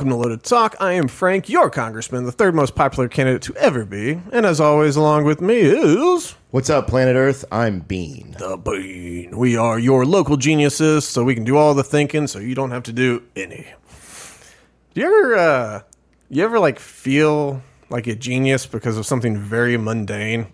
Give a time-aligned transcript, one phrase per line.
[0.00, 0.76] Welcome to Loaded Talk.
[0.80, 4.18] I am Frank, your congressman, the third most popular candidate to ever be.
[4.32, 7.44] And as always, along with me is What's up, planet Earth?
[7.52, 8.34] I'm Bean.
[8.38, 9.36] the Bean.
[9.36, 12.70] We are your local geniuses, so we can do all the thinking, so you don't
[12.70, 13.66] have to do any.
[14.94, 15.82] Do you ever, uh,
[16.30, 17.60] you ever like feel
[17.90, 20.46] like a genius because of something very mundane?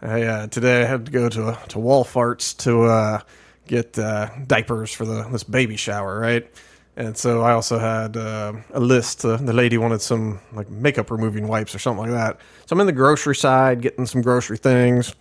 [0.00, 3.20] I, uh, today I had to go to to Walfarts to uh,
[3.66, 6.48] get uh, diapers for the this baby shower, right?
[6.96, 9.24] And so I also had uh, a list.
[9.24, 12.38] Uh, the lady wanted some like makeup removing wipes or something like that.
[12.66, 15.14] So I'm in the grocery side getting some grocery things,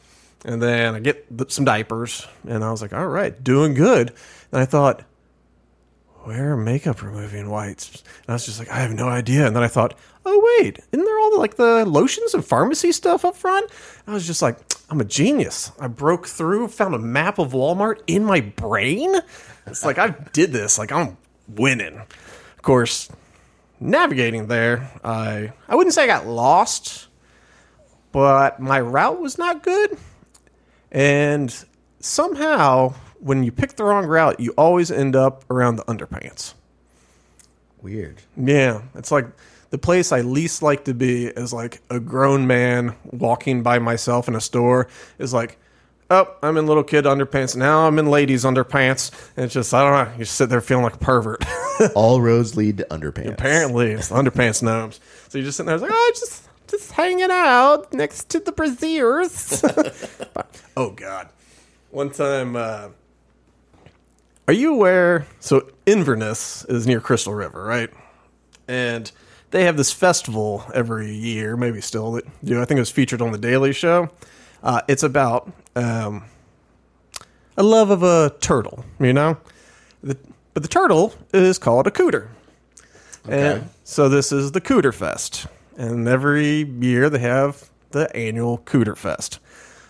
[0.43, 4.13] and then I get some diapers, and I was like, "All right, doing good."
[4.51, 5.03] And I thought,
[6.23, 8.03] where are makeup removing wipes?
[8.21, 9.47] And I was just like, I have no idea.
[9.47, 12.91] And then I thought, oh wait, isn't there all the, like the lotions and pharmacy
[12.91, 13.71] stuff up front?
[14.07, 14.57] I was just like,
[14.89, 15.71] I'm a genius.
[15.79, 19.15] I broke through, found a map of Walmart in my brain.
[19.65, 20.77] It's like I did this.
[20.77, 21.97] Like I'm winning.
[21.97, 23.09] Of course,
[23.79, 27.07] navigating there, I I wouldn't say I got lost,
[28.11, 29.97] but my route was not good.
[30.91, 31.53] And
[31.99, 36.53] somehow, when you pick the wrong route, you always end up around the underpants.
[37.81, 38.21] Weird.
[38.37, 39.27] Yeah, it's like
[39.71, 44.27] the place I least like to be is like a grown man walking by myself
[44.27, 45.57] in a store is like,
[46.11, 47.55] oh, I'm in little kid underpants.
[47.55, 49.11] Now I'm in ladies underpants.
[49.35, 50.17] And it's just, I don't know.
[50.19, 51.43] You sit there feeling like a pervert.
[51.95, 53.33] All roads lead to underpants.
[53.33, 54.99] Apparently, it's the underpants gnomes.
[55.29, 59.63] So you're just sitting there like, oh, just just hanging out next to the braziers.
[60.77, 61.29] oh God!
[61.89, 62.89] One time, uh,
[64.47, 65.27] are you aware?
[65.41, 67.89] So Inverness is near Crystal River, right?
[68.69, 69.11] And
[69.51, 72.61] they have this festival every year, maybe still that do.
[72.61, 74.09] I think it was featured on the Daily Show.
[74.63, 76.23] Uh, it's about um,
[77.57, 79.37] a love of a turtle, you know.
[80.03, 80.17] The,
[80.53, 82.29] but the turtle is called a cooter.
[83.27, 85.45] And so this is the Cooter Fest.
[85.77, 89.39] And every year they have the annual Cooter Fest.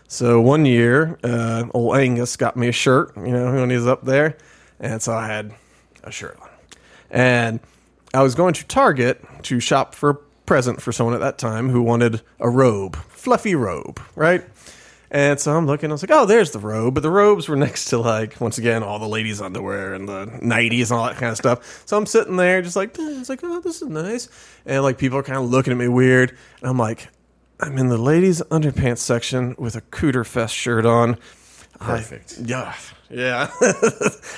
[0.08, 3.88] So one year, uh, old Angus got me a shirt, you know, when he was
[3.88, 4.38] up there.
[4.80, 5.53] And so I had
[6.03, 6.50] a shirt on.
[7.09, 7.59] And
[8.14, 10.18] I was going to Target to shop for a
[10.52, 14.44] present for someone at that time who wanted a robe, fluffy robe, right?
[15.10, 16.94] And so I'm looking, I was like, oh, there's the robe.
[16.94, 20.26] But the robes were next to, like, once again, all the ladies' underwear and the
[20.26, 21.84] 90s and all that kind of stuff.
[21.86, 24.28] So I'm sitting there just like, it's like, oh, this is nice.
[24.66, 26.32] And, like, people are kind of looking at me weird.
[26.60, 27.08] And I'm like,
[27.62, 31.18] I'm in the ladies' underpants section with a Cooter Fest shirt on.
[31.80, 32.36] Perfect.
[32.40, 32.76] I, yeah.
[33.10, 33.52] Yeah.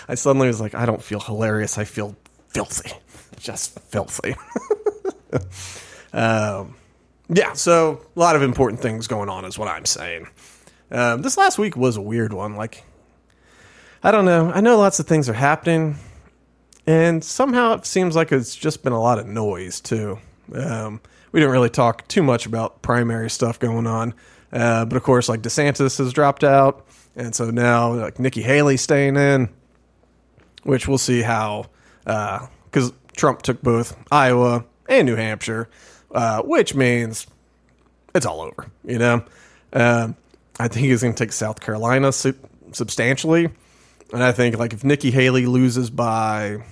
[0.07, 1.79] I suddenly was like, I don't feel hilarious.
[1.79, 2.15] I feel
[2.49, 2.91] filthy.
[3.39, 4.35] Just filthy.
[6.13, 6.75] um,
[7.29, 10.27] yeah, so a lot of important things going on is what I'm saying.
[10.91, 12.55] Um, this last week was a weird one.
[12.55, 12.83] Like,
[14.03, 14.51] I don't know.
[14.51, 15.95] I know lots of things are happening,
[16.85, 20.19] and somehow it seems like it's just been a lot of noise too.
[20.53, 21.01] Um,
[21.31, 24.13] we didn't really talk too much about primary stuff going on,
[24.51, 26.85] uh, but of course, like DeSantis has dropped out,
[27.15, 29.49] and so now like Nikki Haley's staying in,
[30.63, 31.65] which we'll see how
[32.03, 35.69] because Trump took both Iowa and New Hampshire,
[36.13, 37.27] uh, which means
[38.15, 38.71] it's all over.
[38.85, 39.25] You know,
[39.73, 40.15] um,
[40.59, 42.37] I think he's going to take South Carolina su-
[42.71, 43.49] substantially,
[44.13, 46.63] and I think like if Nikki Haley loses by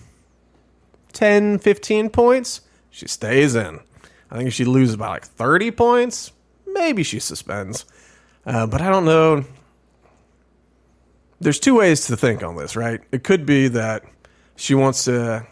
[1.13, 3.79] 10, 15 points, she stays in.
[4.29, 6.31] I think if she loses by like 30 points,
[6.67, 7.85] maybe she suspends.
[8.45, 9.43] Uh, but I don't know.
[11.39, 13.01] There's two ways to think on this, right?
[13.11, 14.03] It could be that
[14.55, 15.45] she wants to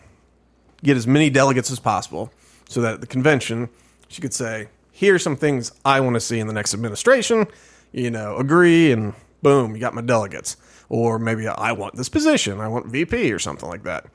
[0.84, 2.32] get as many delegates as possible
[2.70, 3.68] so that at the convention
[4.08, 7.48] she could say, here's some things I want to see in the next administration,
[7.92, 10.58] you know, agree and boom, you got my delegates.
[10.90, 14.06] Or maybe I want this position, I want VP or something like that.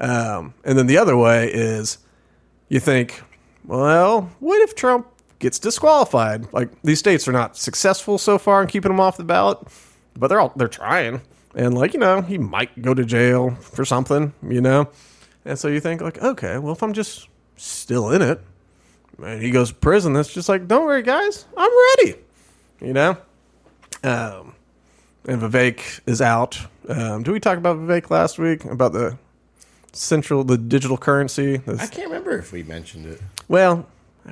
[0.00, 1.98] Um, and then the other way is
[2.68, 3.22] you think,
[3.64, 5.06] well, what if Trump
[5.38, 6.52] gets disqualified?
[6.52, 9.58] Like these states are not successful so far in keeping him off the ballot,
[10.16, 11.20] but they're all they're trying.
[11.54, 14.88] And like, you know, he might go to jail for something, you know?
[15.44, 17.28] And so you think like, okay, well if I'm just
[17.58, 18.40] still in it,
[19.22, 22.16] and he goes to prison, that's just like, don't worry, guys, I'm ready.
[22.80, 23.16] You know?
[24.04, 24.54] Um
[25.26, 26.58] and Vivek is out.
[26.88, 28.64] Um, did we talk about Vivek last week?
[28.64, 29.18] About the
[29.92, 31.58] central, the digital currency?
[31.58, 33.20] The I can't remember if we mentioned it.
[33.46, 33.86] well,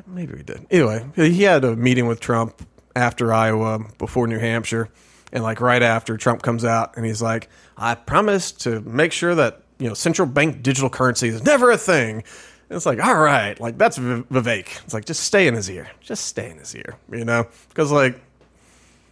[0.06, 0.66] maybe we did.
[0.70, 4.88] Anyway, he had a meeting with Trump after Iowa, before New Hampshire,
[5.32, 9.34] and like right after Trump comes out, and he's like, "I promise to make sure
[9.34, 12.24] that you know central bank digital currency is never a thing."
[12.68, 14.84] And it's like, all right, like that's Vi- Vivek.
[14.84, 17.92] It's like just stay in his ear, just stay in his ear, you know, because
[17.92, 18.20] like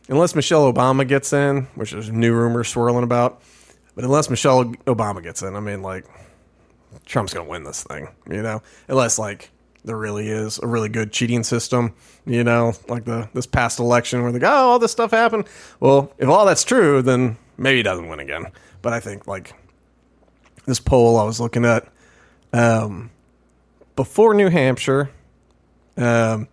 [0.09, 3.43] unless Michelle Obama gets in, which there's new rumors swirling about,
[3.95, 6.05] but unless Michelle Obama gets in, I mean, like
[7.07, 9.51] Trump's going to win this thing, you know, unless like
[9.85, 11.95] there really is a really good cheating system,
[12.27, 15.45] you know, like the this past election where they go, oh, all this stuff happened.
[15.79, 18.47] Well, if all that's true, then maybe he doesn't win again.
[18.83, 19.55] But I think like
[20.67, 21.87] this poll I was looking at
[22.53, 23.11] um,
[23.97, 25.11] before New Hampshire,
[25.97, 26.49] um,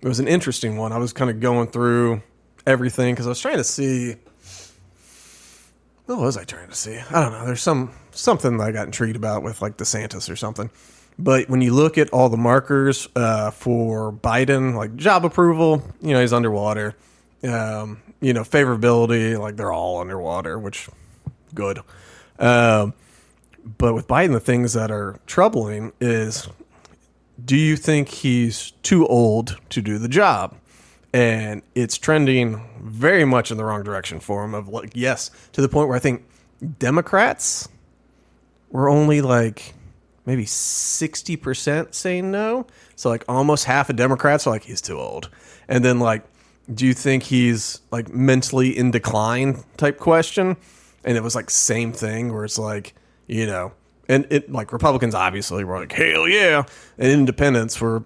[0.00, 0.92] it was an interesting one.
[0.92, 2.22] I was kind of going through
[2.66, 4.16] everything because I was trying to see.
[6.06, 6.98] What was I trying to see?
[6.98, 7.46] I don't know.
[7.46, 10.70] There's some something that I got intrigued about with like DeSantis or something.
[11.18, 16.12] But when you look at all the markers uh, for Biden, like job approval, you
[16.12, 16.94] know he's underwater.
[17.42, 20.88] Um, you know favorability, like they're all underwater, which
[21.54, 21.80] good.
[22.38, 22.94] Um,
[23.78, 26.48] but with Biden, the things that are troubling is
[27.42, 30.56] do you think he's too old to do the job?
[31.12, 34.54] And it's trending very much in the wrong direction for him.
[34.54, 36.24] Of like, yes, to the point where I think
[36.78, 37.68] Democrats
[38.70, 39.74] were only like
[40.26, 42.66] maybe 60% saying no.
[42.96, 45.30] So, like, almost half of Democrats are like, he's too old.
[45.68, 46.24] And then, like,
[46.72, 50.56] do you think he's like mentally in decline type question?
[51.04, 52.94] And it was like, same thing where it's like,
[53.26, 53.72] you know,
[54.08, 56.64] and it like Republicans obviously were like, hell yeah.
[56.98, 58.04] And independents were,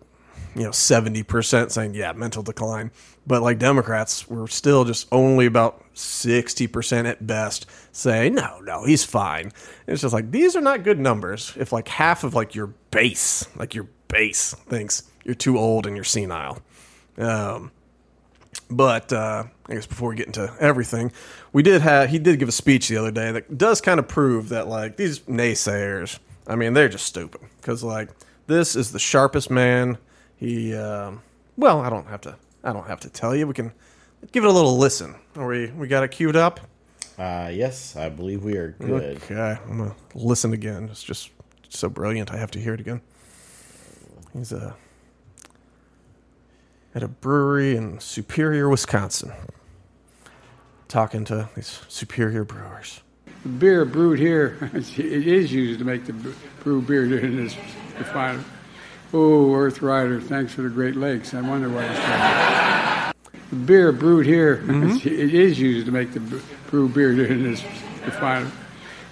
[0.55, 2.91] you know, 70% saying, yeah, mental decline.
[3.27, 9.05] But like Democrats were still just only about 60% at best say, no, no, he's
[9.05, 9.47] fine.
[9.47, 9.53] And
[9.87, 11.53] it's just like, these are not good numbers.
[11.57, 15.95] If like half of like your base, like your base thinks you're too old and
[15.95, 16.59] you're senile.
[17.19, 17.73] Um,
[18.71, 21.13] but uh, I guess before we get into everything,
[21.53, 24.09] we did have he did give a speech the other day that does kind of
[24.09, 28.11] prove that like these naysayers, I mean, they're just stupid because like
[28.47, 29.99] this is the sharpest man.
[30.37, 31.23] He, um,
[31.57, 33.47] well, I don't have to, I don't have to tell you.
[33.47, 33.73] We can
[34.33, 35.15] give it a little listen.
[35.37, 36.61] Are we we got it queued up?
[37.19, 39.17] Uh, yes, I believe we are good.
[39.17, 40.89] Okay, I'm gonna listen again.
[40.91, 41.31] It's just
[41.69, 42.31] so brilliant.
[42.31, 43.01] I have to hear it again.
[44.33, 44.77] He's a
[46.99, 49.33] at a brewery in Superior, Wisconsin,
[50.89, 53.03] talking to these Superior brewers.
[53.45, 56.35] The beer brewed here, it is used to make the
[56.65, 57.57] brew beer in this
[57.97, 58.43] refinery.
[59.15, 61.35] Oh, Earth Rider, thanks for the Great Lakes.
[61.35, 63.35] I wonder why it's called.
[63.51, 64.97] The beer brewed here, mm-hmm.
[65.07, 67.63] it is used to make the brew beer in this
[68.05, 68.51] refinery.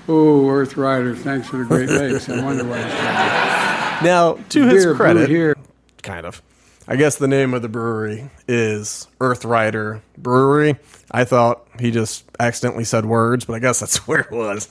[0.09, 2.29] Oh, Earth Rider, thanks for the Great Lakes.
[2.29, 4.03] I wonder why it's.
[4.03, 5.57] Now, to his Beer brewed credit, here.
[6.03, 6.43] kind of.
[6.89, 10.77] I guess the name of the brewery is Earth Rider Brewery.
[11.11, 14.69] I thought he just accidentally said words, but I guess that's where it was.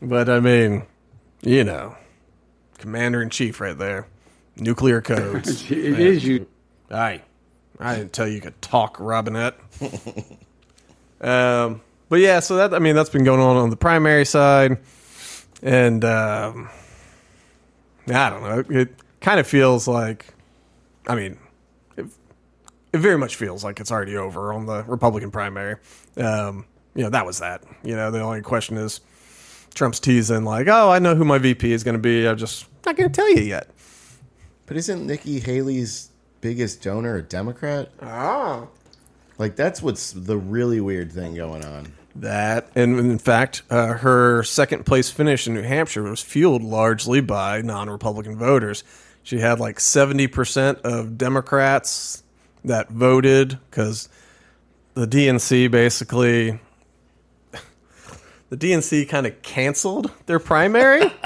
[0.00, 0.84] But I mean,
[1.42, 1.96] you know,
[2.78, 4.08] commander in chief right there.
[4.56, 5.70] Nuclear codes.
[5.70, 6.46] It is used.
[6.90, 7.22] Aye.
[7.78, 9.56] I didn't tell you you could talk, Robinette.
[11.20, 14.78] um, but yeah, so that I mean that's been going on on the primary side,
[15.62, 16.68] and um,
[18.08, 18.80] I don't know.
[18.80, 20.26] It kind of feels like,
[21.06, 21.38] I mean,
[22.92, 25.76] it very much feels like it's already over on the Republican primary.
[26.16, 27.62] Um, you know, that was that.
[27.82, 29.00] You know, the only question is
[29.74, 32.28] Trump's teasing like, "Oh, I know who my VP is going to be.
[32.28, 33.68] I'm just not going to tell you yet."
[34.66, 37.90] But isn't Nikki Haley's biggest donor a Democrat?
[38.00, 38.68] Oh.
[39.38, 41.92] Like that's what's the really weird thing going on.
[42.14, 47.22] That and in fact, uh, her second place finish in New Hampshire was fueled largely
[47.22, 48.84] by non-Republican voters.
[49.22, 52.22] She had like seventy percent of Democrats
[52.64, 54.08] that voted because
[54.94, 56.58] the DNC basically
[58.50, 61.12] the DNC kind of canceled their primary.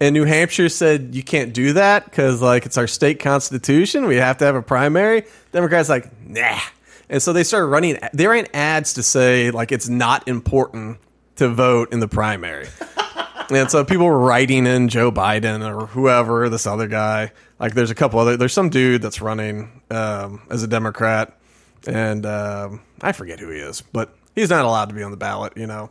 [0.00, 4.06] And New Hampshire said you can't do that because like it's our state constitution.
[4.06, 5.24] We have to have a primary.
[5.50, 6.60] Democrats like nah,
[7.08, 7.98] and so they started running.
[8.12, 10.98] They ran ads to say like it's not important
[11.36, 12.68] to vote in the primary.
[13.50, 17.32] and so people were writing in Joe Biden or whoever this other guy.
[17.58, 18.36] Like there's a couple other.
[18.36, 21.38] There's some dude that's running um, as a Democrat,
[21.86, 25.16] and um, I forget who he is, but he's not allowed to be on the
[25.16, 25.54] ballot.
[25.56, 25.90] You know.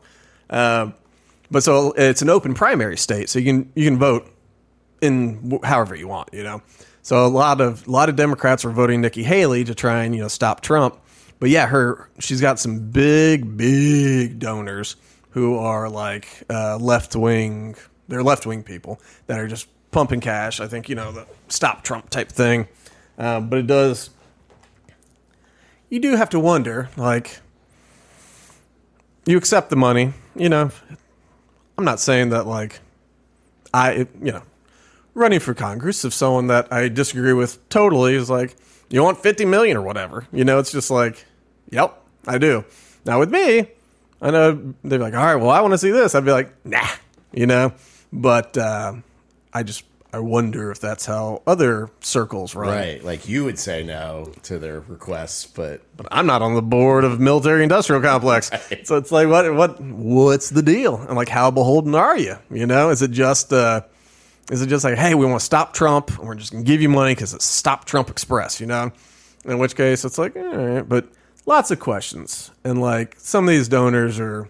[0.50, 0.94] Um,
[1.50, 4.32] but so it's an open primary state, so you can you can vote
[5.02, 6.62] in however you want, you know.
[7.02, 10.16] So a lot of a lot of Democrats are voting Nikki Haley to try and
[10.16, 11.00] you know stop Trump.
[11.40, 14.96] But yeah, her she's got some big big donors
[15.32, 17.76] who are like uh, left wing.
[18.08, 20.60] They're left wing people that are just pumping cash.
[20.60, 22.68] I think you know the stop Trump type thing.
[23.18, 24.10] Um, but it does.
[25.90, 27.40] You do have to wonder, like,
[29.26, 30.72] you accept the money, you know.
[31.78, 32.80] I'm not saying that like
[33.74, 34.42] I you know
[35.14, 38.56] running for Congress if someone that I disagree with totally is like
[38.90, 40.28] you want 50 million or whatever.
[40.32, 41.26] You know, it's just like,
[41.70, 42.64] yep, I do.
[43.06, 43.68] Now with me,
[44.22, 46.16] I know they're like, all right, well, I want to see this.
[46.16, 46.88] I'd be like, nah,
[47.32, 47.74] you know,
[48.12, 48.94] but uh,
[49.54, 49.84] I just
[50.14, 52.70] I wonder if that's how other circles run.
[52.70, 53.04] Right.
[53.04, 57.04] Like you would say no to their requests, but But I'm not on the board
[57.04, 58.50] of military industrial complex.
[58.84, 60.96] So it's like what what what's the deal?
[60.96, 62.38] And like how beholden are you?
[62.50, 63.82] You know, is it just uh
[64.50, 66.82] is it just like, hey, we want to stop Trump and we're just gonna give
[66.82, 68.92] you money because it's Stop Trump Express, you know?
[69.44, 71.10] In which case it's like, all right, but
[71.48, 72.52] lots of questions.
[72.64, 74.48] And like some of these donors are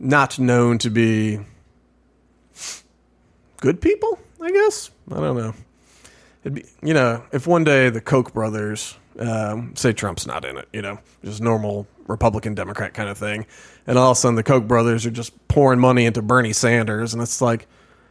[0.00, 1.38] not known to be
[3.60, 4.90] good people, I guess.
[5.12, 5.54] I don't know.
[6.42, 10.58] It'd be, you know, if one day the Koch brothers, um, say Trump's not in
[10.58, 13.46] it, you know, just normal Republican Democrat kind of thing,
[13.86, 17.12] and all of a sudden the Koch brothers are just pouring money into Bernie Sanders,
[17.14, 17.68] and it's like,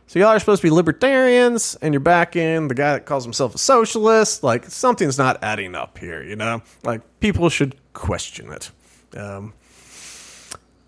[0.08, 3.54] so y'all are supposed to be libertarians, and you're backing the guy that calls himself
[3.54, 4.44] a socialist.
[4.44, 6.62] Like something's not adding up here, you know.
[6.84, 8.72] Like people should question it.
[9.18, 9.54] Um,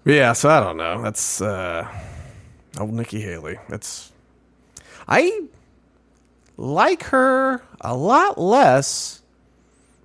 [0.05, 1.01] yeah, so I don't know.
[1.01, 1.87] That's uh,
[2.79, 3.57] old Nikki Haley.
[3.69, 4.11] That's
[5.07, 5.47] I
[6.57, 9.21] like her a lot less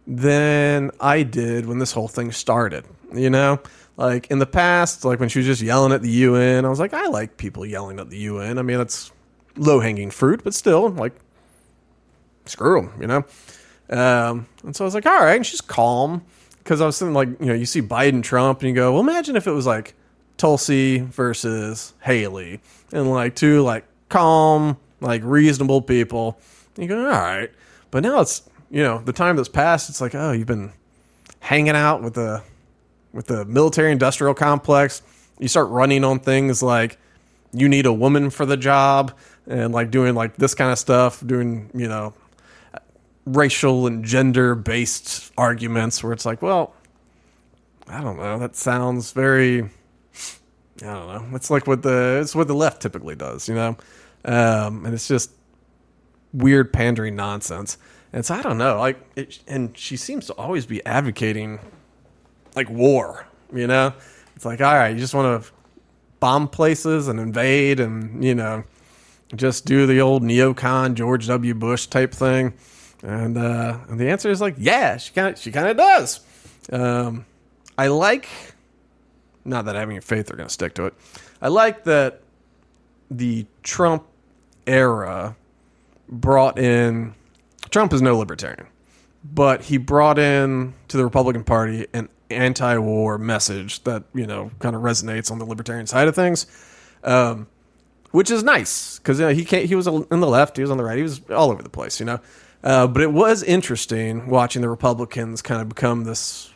[0.07, 2.85] than I did when this whole thing started.
[3.13, 3.61] You know,
[3.97, 6.79] like in the past, like when she was just yelling at the UN, I was
[6.79, 8.59] like, I like people yelling at the UN.
[8.59, 9.11] I mean, that's
[9.57, 11.15] low hanging fruit, but still, like,
[12.45, 13.25] screw them, you know.
[13.91, 16.23] Um, and so I was like, all right, and she's calm
[16.69, 19.01] because I was thinking, like, you know, you see Biden, Trump, and you go, well,
[19.01, 19.95] imagine if it was like
[20.37, 22.61] Tulsi versus Haley,
[22.93, 26.39] and like two like calm, like reasonable people.
[26.77, 27.51] And you go, all right,
[27.91, 29.89] but now it's you know the time that's passed.
[29.89, 30.73] It's like, oh, you've been
[31.41, 32.43] hanging out with the
[33.15, 35.01] with the military industrial complex.
[35.39, 36.99] You start running on things like
[37.51, 41.27] you need a woman for the job, and like doing like this kind of stuff,
[41.27, 42.13] doing you know
[43.37, 46.75] racial and gender based arguments where it's like, well,
[47.89, 48.39] I don't know.
[48.39, 49.63] That sounds very.
[50.83, 51.37] I don't know.
[51.37, 53.77] It's like what the it's what the left typically does, you know,
[54.25, 55.33] um, and it's just
[56.33, 57.79] weird pandering nonsense.
[58.13, 58.79] And so I don't know.
[58.79, 61.59] Like, it, and she seems to always be advocating
[62.55, 63.27] like war.
[63.53, 63.93] You know,
[64.37, 65.51] it's like all right, you just want to
[66.21, 68.65] bomb places and invade, and you know,
[69.35, 71.55] just do the old neocon George W.
[71.55, 72.53] Bush type thing.
[73.03, 76.21] And uh, and the answer is like, yeah, she kind of she kind of does.
[76.73, 77.25] Um,
[77.77, 78.29] I like
[79.45, 80.95] not that having faith they're going to stick to it.
[81.41, 82.21] I like that
[83.11, 84.05] the Trump
[84.67, 85.37] era
[86.09, 87.15] brought in
[87.71, 88.67] Trump is no libertarian,
[89.25, 94.77] but he brought in to the Republican Party an anti-war message that you know kind
[94.77, 96.47] of resonates on the libertarian side of things,
[97.05, 97.47] um,
[98.11, 100.77] which is nice because you know, he he was on the left, he was on
[100.77, 102.21] the right, he was all over the place, you know.
[102.69, 106.53] Uh, but it was interesting watching the Republicans kind of become this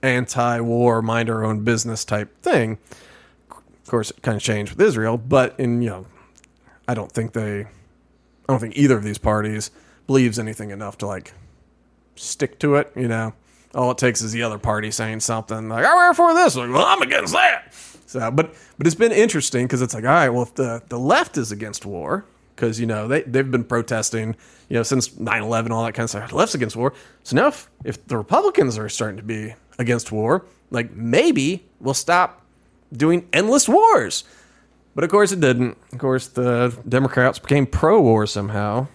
[0.00, 2.78] anti-war, mind our own business type thing.
[3.50, 6.06] Of course, it kind of changed with Israel, but in you know,
[6.86, 7.66] I don't think they, I
[8.46, 9.72] don't think either of these parties
[10.06, 11.34] believes anything enough to like
[12.14, 12.92] stick to it.
[12.94, 13.32] You know,
[13.74, 16.70] all it takes is the other party saying something like, "Oh, we're for this," like,
[16.70, 17.74] "Well, I'm against that."
[18.06, 20.98] So, but but it's been interesting because it's like, all right, well, if the the
[21.00, 22.24] left is against war,
[22.60, 24.36] because you know they they've been protesting,
[24.68, 26.30] you know, since 9-11, all that kind of stuff.
[26.30, 26.92] The left's against war.
[27.24, 31.94] So now, if, if the Republicans are starting to be against war, like maybe we'll
[31.94, 32.42] stop
[32.92, 34.24] doing endless wars.
[34.94, 35.78] But of course, it didn't.
[35.92, 38.88] Of course, the Democrats became pro-war somehow,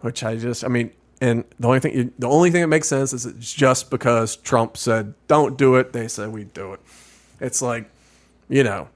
[0.00, 3.12] which I just, I mean, and the only thing, the only thing that makes sense
[3.12, 5.92] is it's just because Trump said don't do it.
[5.92, 6.80] They said we do it.
[7.40, 7.90] It's like,
[8.48, 8.88] you know,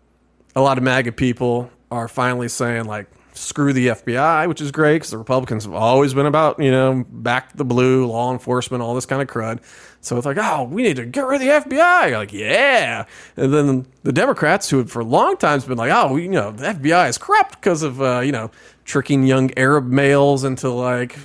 [0.55, 3.07] a lot of MAGA people are finally saying like
[3.41, 7.05] screw the FBI, which is great because the Republicans have always been about, you know,
[7.09, 9.61] back the blue, law enforcement, all this kind of crud.
[10.03, 12.09] So it's like, oh, we need to get rid of the FBI.
[12.09, 13.07] You're like, yeah.
[13.37, 16.53] And then the Democrats, who have for a long time been like, oh, you know,
[16.53, 18.51] the FBI is corrupt because of, uh, you know,
[18.85, 21.19] tricking young Arab males into like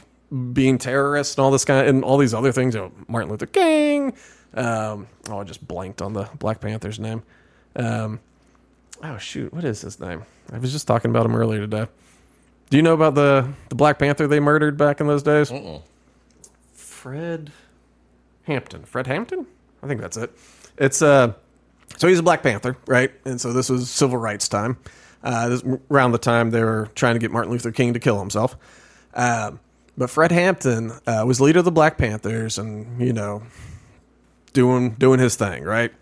[0.53, 2.75] being terrorists and all this kind of, and all these other things.
[2.75, 4.13] You know, Martin Luther King.
[4.53, 7.23] Um, oh, I just blanked on the Black Panther's name.
[7.75, 8.19] Um,
[9.03, 10.23] oh shoot, what is his name?
[10.51, 11.87] I was just talking about him earlier today.
[12.75, 15.49] Do you know about the the Black Panther they murdered back in those days?
[15.49, 15.79] Uh-uh.
[16.73, 17.53] Fred
[18.43, 18.83] Hampton.
[18.83, 19.47] Fred Hampton?
[19.81, 20.37] I think that's it.
[20.77, 21.35] It's uh
[21.95, 23.13] so he's a Black Panther, right?
[23.23, 24.77] And so this was civil rights time.
[25.23, 28.19] Uh, this around the time they were trying to get Martin Luther King to kill
[28.19, 28.57] himself.
[29.13, 29.61] Um,
[29.97, 33.41] but Fred Hampton uh, was leader of the Black Panthers, and you know,
[34.51, 35.93] doing doing his thing, right?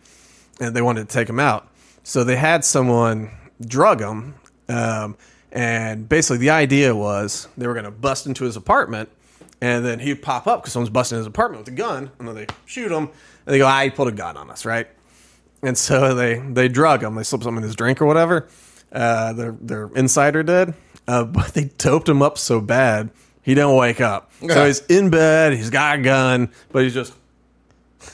[0.60, 1.68] And they wanted to take him out,
[2.02, 3.30] so they had someone
[3.64, 4.34] drug him.
[4.68, 5.18] Um,
[5.54, 9.08] and basically, the idea was they were going to bust into his apartment,
[9.62, 12.36] and then he'd pop up because someone's busting his apartment with a gun, and then
[12.36, 14.88] they shoot him, and they go, "Ah, he pulled a gun on us, right?"
[15.62, 18.48] And so they they drug him, they slip something in his drink or whatever.
[18.92, 20.74] Uh, their their insider did,
[21.08, 23.12] uh, but they doped him up so bad
[23.44, 24.32] he didn't wake up.
[24.48, 27.14] So he's in bed, he's got a gun, but he's just.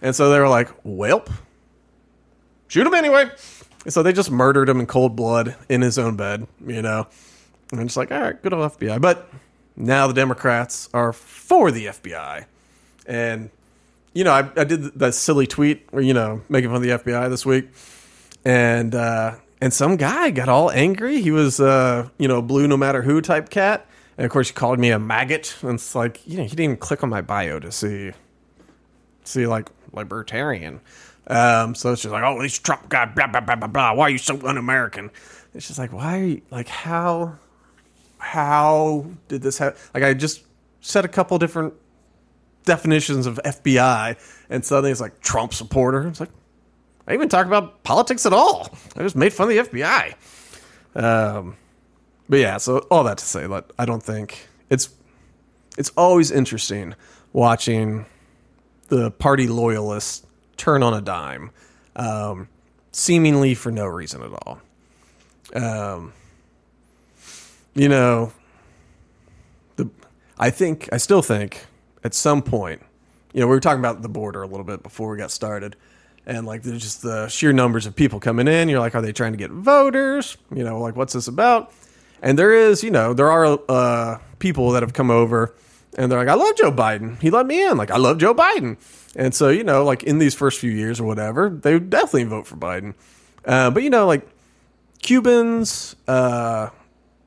[0.00, 1.30] and so they were like, "Welp,
[2.68, 3.30] shoot him anyway."
[3.88, 7.06] So they just murdered him in cold blood in his own bed, you know.
[7.70, 9.00] And I'm just like, all right, good old FBI.
[9.00, 9.30] But
[9.76, 12.44] now the Democrats are for the FBI,
[13.06, 13.50] and
[14.12, 17.30] you know, I, I did that silly tweet you know making fun of the FBI
[17.30, 17.68] this week,
[18.44, 21.20] and uh, and some guy got all angry.
[21.22, 24.54] He was uh, you know blue no matter who type cat, and of course he
[24.54, 25.56] called me a maggot.
[25.62, 28.12] And it's like you know he didn't even click on my bio to see
[29.24, 30.80] see like libertarian.
[31.28, 33.92] Um, so it's just like, oh, this Trump guy, blah blah blah blah blah.
[33.92, 35.10] Why are you so un-American?
[35.54, 36.18] It's just like, why?
[36.18, 37.36] Are you, like how
[38.18, 39.78] how did this happen?
[39.94, 40.42] Like I just
[40.80, 41.74] said a couple different
[42.64, 44.16] definitions of FBI,
[44.50, 46.08] and suddenly it's like Trump supporter.
[46.08, 46.30] It's like
[47.06, 48.74] I even talk about politics at all.
[48.96, 50.14] I just made fun of the FBI.
[50.94, 51.56] Um,
[52.28, 54.90] but yeah, so all that to say that I don't think it's
[55.76, 56.94] it's always interesting
[57.32, 58.06] watching
[58.88, 60.26] the party loyalists
[60.58, 61.50] turn on a dime,
[61.96, 62.48] um,
[62.92, 64.60] seemingly for no reason at all.
[65.54, 66.12] Um,
[67.74, 68.32] you know,
[69.76, 69.88] the
[70.38, 71.64] I think I still think
[72.04, 72.82] at some point,
[73.32, 75.76] you know, we were talking about the border a little bit before we got started,
[76.26, 78.68] and like there's just the sheer numbers of people coming in.
[78.68, 80.36] You're like, are they trying to get voters?
[80.54, 81.72] You know, like what's this about?
[82.20, 85.54] And there is, you know, there are uh, people that have come over
[85.96, 87.20] and they're like, I love Joe Biden.
[87.20, 87.76] He let me in.
[87.76, 88.76] Like, I love Joe Biden.
[89.16, 92.24] And so, you know, like in these first few years or whatever, they would definitely
[92.24, 92.94] vote for Biden.
[93.44, 94.28] Uh, but, you know, like
[95.02, 96.68] Cubans uh,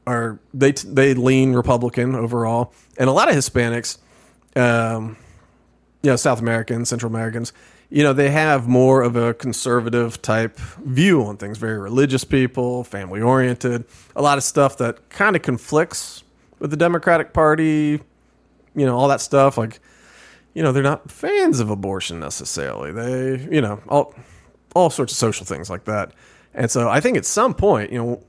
[0.05, 2.73] are, they, they lean Republican overall.
[2.97, 3.97] And a lot of Hispanics,
[4.55, 5.17] um,
[6.03, 7.51] you know, South Americans, Central Americans,
[7.89, 12.85] you know, they have more of a conservative type view on things, very religious people,
[12.85, 13.83] family oriented,
[14.15, 16.23] a lot of stuff that kind of conflicts
[16.59, 17.99] with the Democratic Party,
[18.75, 19.57] you know, all that stuff.
[19.57, 19.79] Like,
[20.53, 22.91] you know, they're not fans of abortion necessarily.
[22.91, 24.13] They, you know, all
[24.73, 26.13] all sorts of social things like that.
[26.53, 28.23] And so I think at some point, you know,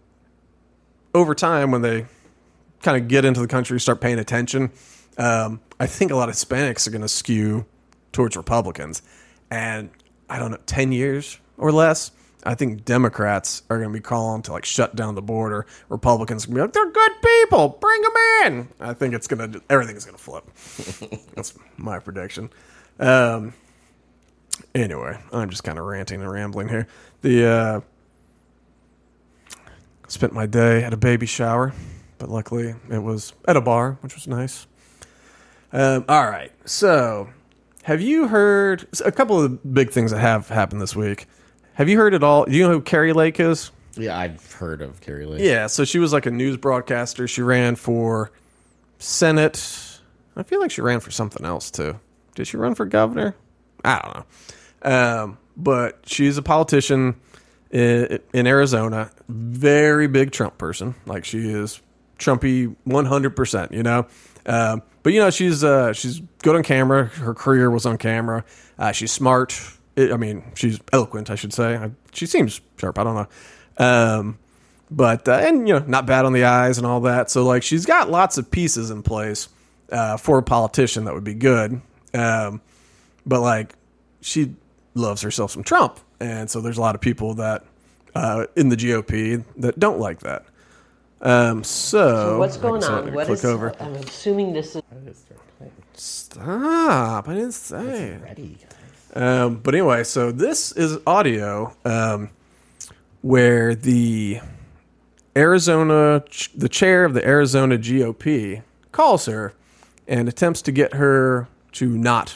[1.14, 2.06] over time when they
[2.82, 4.70] kind of get into the country, start paying attention,
[5.18, 7.66] um, I think a lot of Hispanics are going to skew
[8.12, 9.02] towards Republicans.
[9.50, 9.90] And
[10.28, 12.12] I don't know, 10 years or less,
[12.44, 15.66] I think Democrats are going to be calling to like shut down the border.
[15.88, 17.31] Republicans are going to be like, they're good people,
[17.80, 18.12] bring them
[18.44, 18.68] in.
[18.80, 20.44] I think it's going to, everything's going to flip.
[21.34, 22.50] That's my prediction.
[22.98, 23.54] Um,
[24.74, 26.86] anyway, I'm just kind of ranting and rambling here.
[27.22, 27.80] The, uh,
[30.08, 31.72] spent my day at a baby shower,
[32.18, 34.66] but luckily it was at a bar, which was nice.
[35.72, 37.30] Um, all right, so
[37.84, 41.26] have you heard a couple of the big things that have happened this week?
[41.74, 42.44] Have you heard at all?
[42.44, 43.70] Do you know who Kari Lake is?
[43.96, 45.42] Yeah, I've heard of Kari Lake.
[45.42, 47.28] Yeah, so she was like a news broadcaster.
[47.28, 48.32] She ran for
[48.98, 50.00] Senate.
[50.36, 51.98] I feel like she ran for something else too.
[52.34, 53.34] Did she run for governor?
[53.84, 54.90] I don't know.
[55.22, 57.16] Um, but she's a politician
[57.70, 59.10] in, in Arizona.
[59.28, 60.94] Very big Trump person.
[61.04, 61.80] Like she is
[62.18, 64.06] Trumpy 100%, you know?
[64.46, 67.06] Um, but you know she's uh, she's good on camera.
[67.06, 68.44] Her career was on camera.
[68.78, 69.58] Uh, she's smart.
[69.96, 71.30] I mean, she's eloquent.
[71.30, 71.76] I should say.
[71.76, 72.98] I, she seems sharp.
[72.98, 73.26] I don't know.
[73.78, 74.38] Um,
[74.90, 77.30] but uh, and you know, not bad on the eyes and all that.
[77.30, 79.48] So like, she's got lots of pieces in place
[79.90, 81.80] uh, for a politician that would be good.
[82.14, 82.60] Um,
[83.24, 83.74] but like,
[84.20, 84.54] she
[84.94, 87.64] loves herself some Trump, and so there's a lot of people that
[88.14, 90.44] uh, in the GOP that don't like that.
[91.22, 93.14] Um, so, So what's going I'll on?
[93.14, 93.44] What click is?
[93.44, 93.74] over.
[93.80, 94.82] I'm assuming this is.
[95.94, 97.28] Stop!
[97.28, 98.08] I didn't say.
[98.08, 98.22] it.
[98.22, 98.58] Ready.
[99.14, 102.30] Um, but anyway, so this is audio um,
[103.22, 104.40] where the
[105.36, 106.22] Arizona,
[106.54, 109.54] the chair of the Arizona GOP, calls her
[110.06, 112.34] and attempts to get her to not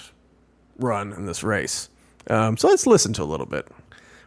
[0.79, 1.90] run in this race.
[2.29, 3.68] Um, so let's listen to a little bit.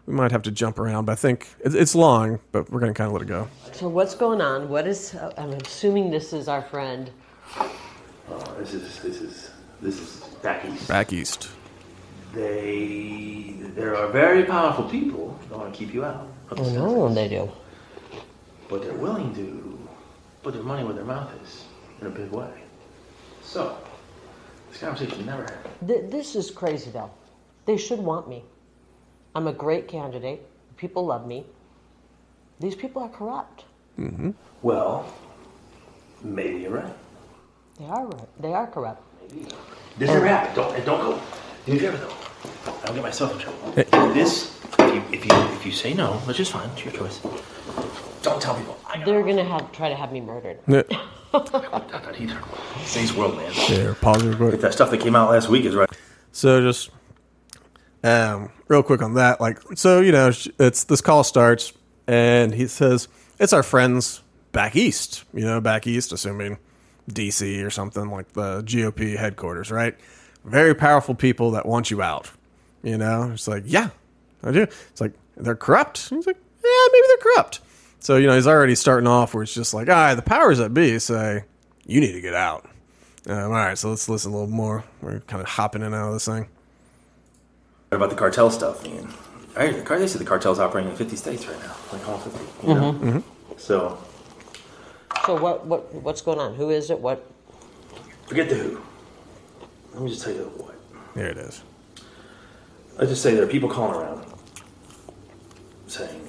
[0.06, 2.98] We might have to jump around, but I think it's long, but we're going to
[2.98, 3.48] kind of let it go.
[3.74, 4.67] So what's going on?
[4.69, 5.15] What is?
[5.38, 7.12] I'm assuming this is our friend.
[7.58, 10.88] Oh, this is this is this is back east.
[10.88, 11.50] Back east.
[12.34, 16.28] They there are very powerful people that want to keep you out.
[16.52, 17.52] Of the Oh no, they do.
[18.70, 19.80] But they're willing to
[20.44, 21.66] put their money where their mouth is
[22.02, 22.52] in a big way.
[23.44, 23.78] So
[24.70, 25.74] this conversation never happened.
[25.88, 27.12] Th- this is crazy, though.
[27.66, 28.44] They should want me.
[29.36, 30.46] I'm a great candidate.
[30.78, 31.46] People love me.
[32.60, 33.66] These people are corrupt.
[34.00, 34.32] Mm-hmm.
[34.62, 35.12] Well,
[36.24, 36.94] maybe you're right.
[37.78, 38.42] They are right.
[38.42, 39.02] They are corrupt.
[39.98, 40.56] This never happened.
[40.56, 41.22] Don't and don't go.
[41.66, 42.72] Do me a favor though.
[42.86, 44.14] I'll get myself in trouble.
[44.14, 44.60] This
[45.12, 47.19] if you if you say no, which is fine, it's your choice.
[48.22, 48.78] Don't tell people.
[48.88, 50.60] I got They're gonna have try to have me murdered.
[50.67, 50.84] Yeah,
[51.32, 52.39] That, that either.
[52.88, 53.52] Today's world, man.
[53.52, 54.54] here, pause real quick.
[54.56, 55.89] If that stuff that came out last week is right.
[56.32, 56.89] So just
[58.04, 61.74] um, real quick on that, like, so you know, it's this call starts,
[62.08, 63.08] and he says
[63.39, 65.24] it's our friends back east.
[65.34, 66.58] You know, back east, assuming
[67.12, 69.95] DC or something like the GOP headquarters, right?
[70.45, 72.32] Very powerful people that want you out.
[72.82, 73.89] You know, it's like, yeah,
[74.43, 74.63] I do.
[74.63, 76.10] It's like they're corrupt.
[76.10, 77.62] He's like, yeah, maybe they're corrupt.
[77.99, 80.58] So you know, he's already starting off where it's just like, all right, the powers
[80.60, 81.43] that be say
[81.86, 82.69] you need to get out.
[83.28, 84.84] Um, all right, so let's listen a little more.
[85.02, 86.47] We're kind of hopping in and out of this thing.
[87.91, 89.08] about the cartel stuff, man.
[89.58, 92.17] I, the car- they said the cartel's operating in 50 states right now, like all
[92.17, 92.67] 50.
[92.67, 93.23] You know?
[93.58, 93.97] So
[95.25, 96.56] So what what what's going on?
[96.56, 96.99] Who is it?
[96.99, 97.25] What?
[98.28, 98.82] forget the who.
[99.93, 100.75] Let me just tell you the what.
[101.15, 101.62] There it is.
[103.00, 104.26] Let's just say there are people calling around
[105.88, 106.22] saying,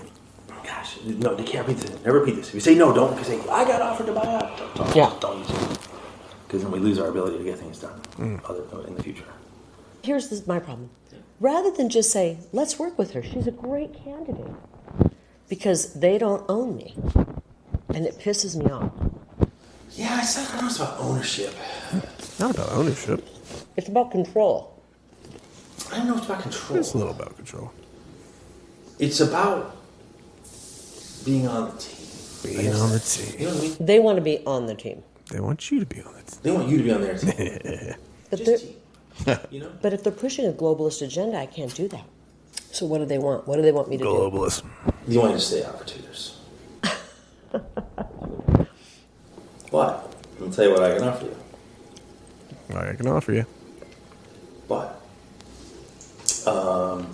[0.64, 2.04] "Gosh, no, they can't repeat this.
[2.04, 2.48] Never repeat this.
[2.48, 3.10] If you say no, don't.
[3.10, 5.12] Because say I got offered to buy out, don't, don't, Yeah.
[5.20, 5.78] don't use it
[6.46, 8.40] because then we lose our ability to get things done mm.
[8.48, 9.24] other, in the future."
[10.02, 10.90] Here's this, my problem.
[11.40, 14.54] Rather than just say, let's work with her, she's a great candidate.
[15.48, 16.94] Because they don't own me.
[17.88, 18.92] And it pisses me off.
[19.92, 21.54] Yeah, it's not, I don't know it's about ownership.
[22.38, 23.26] Not about ownership.
[23.76, 24.79] It's about control.
[25.92, 26.78] I don't know if it's about control.
[26.78, 27.72] It's a little about control.
[28.98, 29.76] It's about
[31.24, 31.96] being on the team.
[32.44, 33.26] Being on the team.
[33.26, 33.46] You team.
[33.46, 33.76] know what I mean?
[33.80, 35.02] They want to be on the team.
[35.30, 36.40] They want you to be on the team.
[36.42, 37.94] They want you to be on their team.
[38.30, 38.66] But, they're, Just
[39.26, 39.38] team.
[39.50, 39.72] You know?
[39.82, 42.04] but if they're pushing a globalist agenda, I can't do that.
[42.70, 43.48] So what do they want?
[43.48, 44.08] What do they want me to do?
[44.08, 44.62] Globalist.
[45.08, 46.38] You want me to stay out for two years.
[49.70, 50.14] what?
[50.38, 51.36] Let me tell you what I can offer you.
[52.76, 53.46] I can offer you.
[54.68, 55.00] But
[56.46, 57.10] um,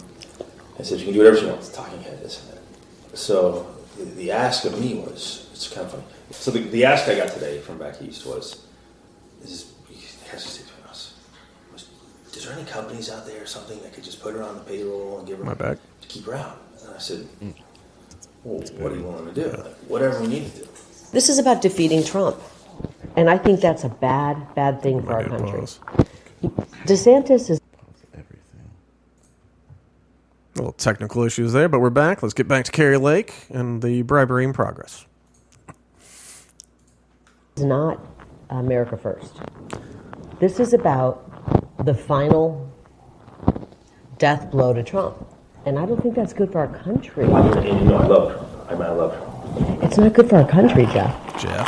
[0.78, 1.68] I said you can do whatever she wants.
[1.70, 3.16] Talking head, this and that.
[3.16, 6.04] So the, the ask of me was it's kind of funny.
[6.30, 8.66] So the, the ask I got today from back east was,
[9.40, 9.72] "This is
[10.30, 11.14] has to stay between us.
[11.72, 11.88] Was,
[12.34, 14.60] is there any companies out there or something that could just put her on the
[14.62, 15.78] payroll and give her My back.
[16.02, 17.50] to keep her out?" And I said, hmm.
[18.44, 19.50] "Well, what are you willing to do?
[19.50, 20.68] Like, whatever we need to do."
[21.12, 22.36] This is about defeating Trump.
[23.16, 25.60] And I think that's a bad, bad thing for I our country.
[25.60, 25.80] pause.
[26.84, 27.60] DeSantis is
[28.12, 28.40] Everything.
[30.54, 32.22] A little technical issues there, but we're back.
[32.22, 35.04] Let's get back to Kari Lake and the bribery in progress.
[37.56, 37.98] It's not
[38.50, 39.40] America First.
[40.38, 42.70] This is about the final
[44.18, 45.26] death blow to Trump.
[45.64, 47.24] And I don't think that's good for our country.
[47.24, 48.70] And you know I love Trump.
[48.70, 49.82] I mean, I love Trump.
[49.82, 51.12] It's not good for our country, Jeff.
[51.36, 51.66] Jeff.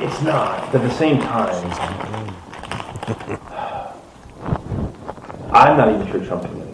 [0.00, 0.72] It's not.
[0.72, 1.54] But at the same time,
[5.52, 6.65] I'm not even sure Trump can win again.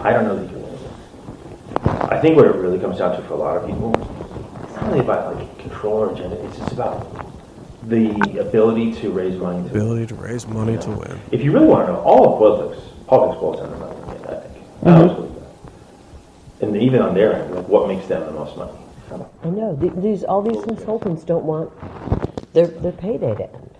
[0.00, 0.76] I don't know that he can win.
[2.10, 3.94] I think what it really comes down to for a lot of people,
[4.64, 6.36] it's not really about like control or agenda.
[6.46, 7.26] It's just about
[7.88, 9.68] the ability to raise money.
[9.68, 11.20] To Ability to raise money to win.
[11.30, 13.96] If you really want to know, all of politics, politics boils down to money.
[14.28, 14.64] I think.
[14.84, 16.66] I always believe that.
[16.66, 18.72] And even on their end, like what makes them the most money?
[19.44, 21.70] I know these all these consultants don't want
[22.52, 23.70] their their payday to end,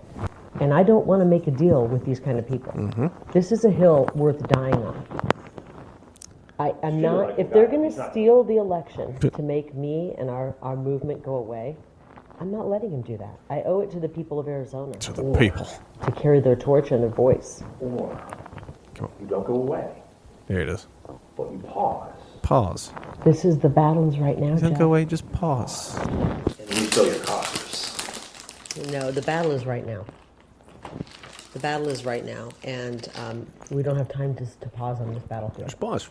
[0.61, 2.71] and I don't want to make a deal with these kind of people.
[2.71, 3.07] Mm-hmm.
[3.33, 5.05] This is a hill worth dying on.
[6.59, 7.39] I, I'm Feel not.
[7.39, 11.35] If they're going to steal the election to make me and our, our movement go
[11.35, 11.77] away,
[12.39, 13.37] I'm not letting him do that.
[13.49, 15.67] I owe it to the people of Arizona To the people.
[16.05, 17.63] to carry their torch and their voice.
[17.79, 18.09] Or
[18.95, 19.11] Come on.
[19.21, 19.87] you don't go away,
[20.47, 20.87] Here it is.
[21.35, 22.11] but you pause.
[22.41, 22.91] Pause.
[23.25, 24.55] This is the battles right now.
[24.55, 24.79] Don't Jeff.
[24.79, 25.95] go away, just pause.
[25.97, 27.93] and refill your coffers.
[28.91, 30.05] No, the battle is right now.
[31.53, 35.13] The battle is right now, and um, we don't have time to, to pause on
[35.13, 35.67] this battlefield.
[35.69, 36.07] Just pause.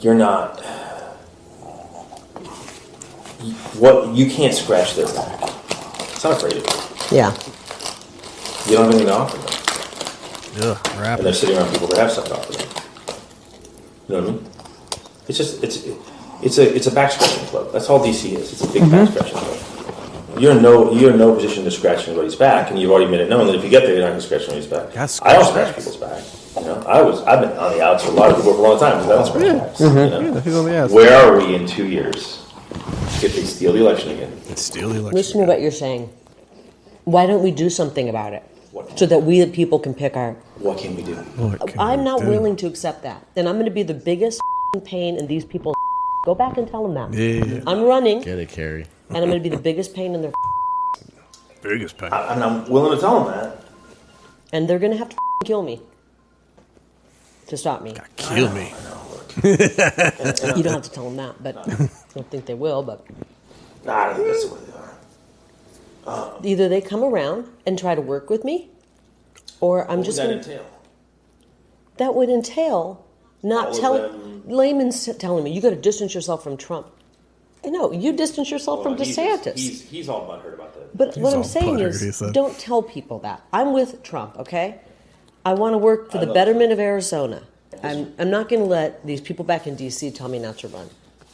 [0.00, 0.60] You're not.
[3.78, 5.42] What you can't scratch their back.
[6.12, 6.64] It's not afraid of
[7.10, 7.16] you.
[7.18, 7.30] Yeah.
[8.66, 11.18] You don't have anything to offer them, Ugh, rap.
[11.18, 12.68] and they're sitting around people that have stuff to offer them.
[14.08, 14.50] You know what I mean?
[15.28, 15.84] It's just it's
[16.42, 17.70] it's a it's a back scratching club.
[17.72, 18.52] That's all DC is.
[18.52, 19.58] It's a big back scratching club.
[20.38, 23.20] You're in no you're in no position to scratch anybody's back, and you've already made
[23.20, 24.92] it known that if you get there, you're not going to scratch anybody's back.
[24.92, 26.24] Gotta I don't scratch scratch people's back.
[26.56, 28.60] You know, I was I've been on the outs for a lot of people for
[28.60, 29.80] a long time because I don't scratch backs.
[29.80, 30.42] You know?
[30.44, 30.90] Yeah, on the ass.
[30.90, 32.46] Where are we in two years
[33.22, 34.32] if they steal the election again?
[34.48, 35.16] It's steal the election.
[35.16, 36.12] Listen to what you're saying.
[37.04, 38.42] Why don't we do something about it?
[38.72, 38.98] What?
[38.98, 40.32] So that we the people can pick our.
[40.58, 41.14] What can we do?
[41.14, 42.28] Can I'm we not do?
[42.28, 43.24] willing to accept that.
[43.36, 44.40] And I'm going to be the biggest
[44.84, 45.74] pain in these people.
[46.24, 47.12] Go back and tell them that.
[47.12, 47.60] Yeah.
[47.66, 48.86] I'm running, Get it, Kari.
[49.08, 50.32] And I'm going to be the biggest pain in their.
[51.62, 52.12] Biggest pain.
[52.12, 53.64] I, and I'm willing to tell them that.
[54.52, 55.80] And they're going to have to kill me
[57.48, 57.94] to stop me.
[58.16, 58.72] Kill me.
[59.42, 61.64] You don't have to tell them that, but I
[62.14, 63.04] don't think they will, but
[63.84, 64.60] Nah, I don't think that's the way
[66.04, 66.34] they are.
[66.36, 68.68] Um, either they come around and try to work with me,
[69.60, 70.66] or I'm What just would that gonna, entail?
[71.96, 73.04] that would entail
[73.42, 76.86] not telling them- layman's telling me you got to distance yourself from Trump.
[77.64, 79.54] I know you distance yourself Well, from he's- DeSantis.
[79.56, 80.96] He's, he's all butthurt about that.
[80.96, 82.32] But what all I'm saying butthurt, he is, said.
[82.32, 83.42] don't tell people that.
[83.52, 84.80] I'm with Trump, okay?
[85.44, 87.42] I want to work for I the love betterment of Arizona.
[87.82, 90.10] I'm, I'm not going to let these people back in D.C.
[90.12, 90.88] tell me not to run.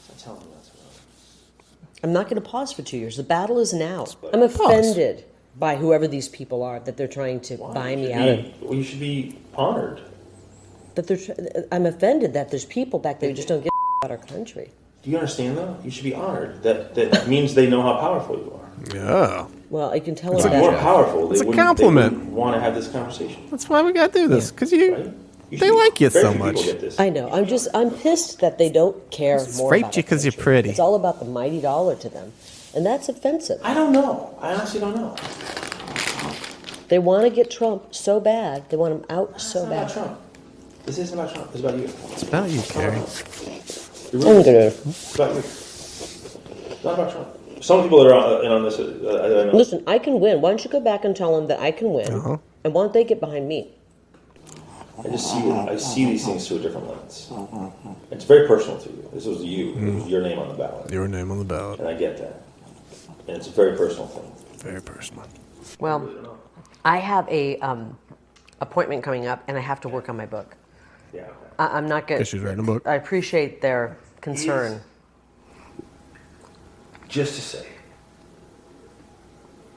[0.08, 3.16] I'm telling you that's what I'm not going to pause for two years.
[3.16, 4.06] The battle is now.
[4.32, 5.24] I'm offended
[5.58, 7.74] by whoever these people are that they're trying to Why?
[7.74, 8.36] buy me out of.
[8.38, 10.00] be- Well, you should be honored.
[10.94, 11.16] That they're.
[11.18, 11.32] tr-
[11.70, 13.70] I'm offended that there's people back there who just don't get
[14.02, 14.70] about our country.
[15.02, 15.76] Do you understand though?
[15.82, 16.62] You should be honored.
[16.62, 18.94] That that means they know how powerful you are.
[18.94, 19.46] Yeah.
[19.70, 20.82] Well, I can tell If them you weren't that.
[20.82, 22.18] powerful, they It's a compliment.
[22.24, 24.50] They want to have this conversation, That's why we gotta do this.
[24.50, 25.12] Because you, right?
[25.50, 26.58] You They like you so much.
[26.98, 27.30] I know.
[27.30, 27.68] I'm just.
[27.74, 29.70] I'm pissed that they don't care Just more.
[29.72, 30.70] raped you our 'cause you're pretty.
[30.70, 32.32] It's all about the mighty dollar to them,
[32.74, 33.60] and that's offensive.
[33.64, 34.36] I don't know.
[34.40, 35.16] I honestly don't know.
[36.88, 38.68] They want to get Trump so bad.
[38.70, 39.92] They want him out It's so not about bad.
[39.94, 40.20] Trump.
[40.86, 41.48] This isn't about Trump.
[41.52, 41.84] It's about you.
[42.12, 42.98] it's about you, Kari.
[44.12, 44.46] It I'm really is.
[44.46, 45.38] gonna It's about you.
[45.40, 47.28] It's not about Trump.
[47.62, 49.56] Some people that are on, in on this, uh, I know.
[49.56, 49.84] listen.
[49.86, 50.40] I can win.
[50.40, 52.38] Why don't you go back and tell them that I can win, Uh-huh.
[52.64, 53.70] and why don't they get behind me?
[54.98, 57.30] I just see I see these things through a different lens.
[58.10, 59.08] It's very personal to you.
[59.12, 59.74] This was you.
[59.76, 61.80] It was your name on the ballot, Your name on the ballot.
[61.80, 62.42] and I get that.
[63.28, 64.30] And it's a very personal thing.
[64.58, 65.24] Very personal.
[65.78, 66.38] Well,
[66.84, 67.96] I have a um,
[68.60, 70.56] appointment coming up, and I have to work on my book.
[71.14, 71.28] Yeah.
[71.60, 71.72] Okay.
[71.72, 72.26] I, I'm not good.
[72.26, 72.86] She's writing a book.
[72.86, 74.80] I appreciate their concern.
[77.08, 77.66] Just to say,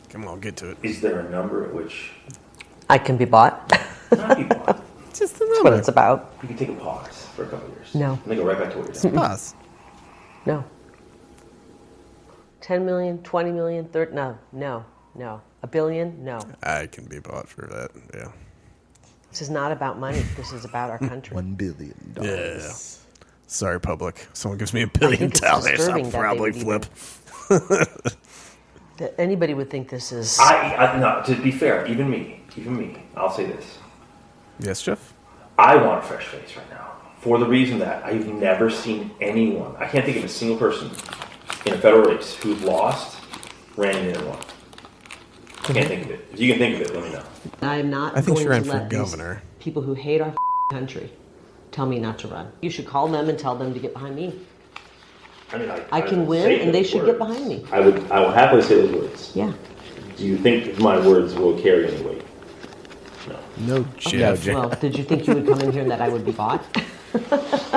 [0.09, 0.77] Come on, get to it.
[0.83, 2.11] is there a number at which
[2.89, 3.71] I can be bought.
[4.11, 4.83] not be bought?
[5.13, 5.55] Just the number.
[5.55, 6.33] That's what it's about.
[6.41, 7.95] You can take a pause for a couple years.
[7.95, 8.13] No.
[8.13, 9.17] And then go right back to what you're doing.
[9.17, 9.55] Us.
[10.45, 10.63] No.
[12.61, 15.41] 10 million, 20 million, 30, no, no, no.
[15.63, 16.23] A billion?
[16.23, 16.39] No.
[16.61, 17.91] I can be bought for that.
[18.13, 18.31] Yeah.
[19.33, 20.19] This is not about money.
[20.37, 21.33] This is about our country.
[21.33, 22.29] One billion dollars.
[22.29, 22.57] Yeah.
[22.59, 22.99] dollars.
[23.47, 24.27] Sorry, public.
[24.33, 26.85] Someone gives me a billion dollars, I'll probably flip.
[28.97, 30.37] That anybody would think this is.
[30.39, 33.79] I, I no, to be fair, even me, even me, I'll say this.
[34.59, 35.15] Yes, Jeff?
[35.57, 36.91] I want a fresh face right now.
[37.17, 40.91] For the reason that I've never seen anyone, I can't think of a single person
[41.65, 43.17] in a federal race who's lost,
[43.77, 44.37] ran in and won.
[45.63, 46.27] I can't think of it.
[46.33, 47.23] If you can think of it, let me know.
[47.61, 49.41] I'm not I think she going ran to for let these governor.
[49.59, 50.33] people who hate our
[50.71, 51.09] country
[51.71, 52.51] tell me not to run.
[52.61, 54.39] You should call them and tell them to get behind me.
[55.53, 57.31] I mean, I, I can would win, say and they those should get words.
[57.31, 57.65] behind me.
[57.71, 59.31] I would, I will happily say those words.
[59.35, 59.53] Yeah.
[60.17, 62.23] Do you think my words will carry any weight?
[63.27, 63.39] No.
[63.77, 64.43] No, Jeff.
[64.43, 64.55] Jeff.
[64.55, 66.63] Well, did you think you would come in here and that I would be bought?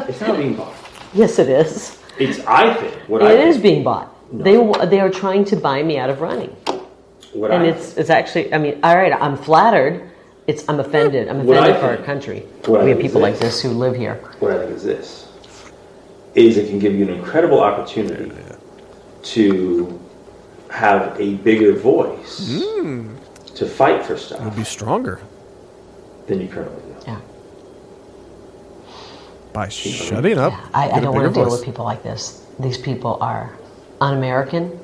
[0.08, 0.74] It's not being bought.
[1.12, 1.98] yes, it is.
[2.18, 4.08] It's I think what I It think, is being bought.
[4.32, 6.56] They wa- they are trying to buy me out of running,
[7.36, 8.52] what and I it's it's actually.
[8.52, 10.10] I mean, all right, I'm flattered.
[10.46, 11.28] It's I'm offended.
[11.28, 12.40] I'm What I offended for our country.
[12.66, 13.62] what We have think is people like this.
[13.62, 14.14] this who live here.
[14.38, 15.28] what I think is this
[16.34, 18.30] is it can give you an incredible opportunity
[19.22, 20.00] to
[20.70, 23.16] have a bigger voice hmm.
[23.54, 25.20] to fight for stuff Would be stronger
[26.26, 27.04] than you currently do.
[27.06, 27.20] Yeah.
[29.54, 30.52] by shutting up.
[30.52, 31.58] Yeah, I, get I a don't want to deal voice.
[31.58, 32.44] with people like this.
[32.60, 33.56] These people are
[34.02, 34.78] un-American,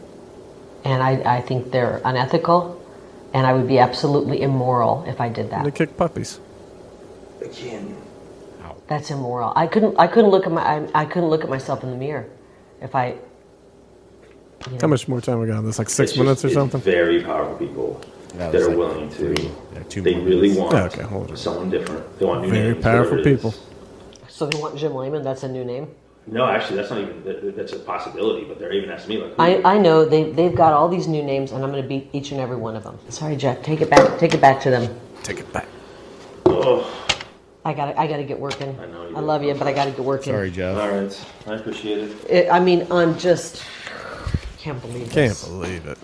[0.85, 2.81] and I, I think they're unethical,
[3.35, 5.64] and I would be absolutely immoral if I did that.
[5.64, 6.40] They kick puppies.
[7.40, 7.97] Again,
[8.88, 9.53] That's immoral.
[9.57, 11.97] I couldn't I couldn't look at my I, I couldn't look at myself in the
[11.97, 12.27] mirror
[12.81, 13.16] if I.
[14.66, 15.79] You know, How much more time we got on this?
[15.79, 16.81] Like six it's minutes just- or it's something?
[16.83, 18.01] Very powerful people
[18.37, 19.14] Yeah, it that are like willing to.
[19.16, 20.59] three- yeah, two they really minutes.
[20.61, 21.37] want Yeah, okay, hold on.
[21.37, 22.18] someone different.
[22.18, 23.55] They want new Very names, whatever powerful people.
[24.29, 25.23] So they want Jim Lamon.
[25.25, 25.88] That's a new name.
[26.27, 28.45] No, actually, that's not even that, that's a possibility.
[28.45, 31.23] But they're even asking me like, I, I know they they've got all these new
[31.23, 32.99] names, and I'm going to beat each and every one of them.
[33.09, 33.63] Sorry, Jeff.
[33.63, 34.19] Take it back.
[34.19, 34.95] Take it back to them.
[35.25, 35.67] Take it back.
[36.47, 36.87] oh,
[37.65, 38.79] I got I got to get working.
[38.81, 40.33] I know you I love you, but I got to get working.
[40.33, 40.77] Sorry, Jeff.
[40.79, 42.31] all right, I appreciate it.
[42.31, 43.63] It, I mean, I'm just
[44.59, 45.15] can't believe this.
[45.15, 45.49] Can't this.
[45.49, 45.99] believe it.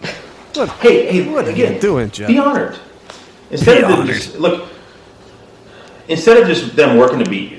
[0.55, 0.69] What?
[0.81, 2.27] Hey, hey, What are again, you doing, Jeff?
[2.27, 2.77] Be honored.
[3.51, 4.07] Instead Be of honored.
[4.09, 4.69] just look,
[6.09, 7.58] instead of just them working to beat you,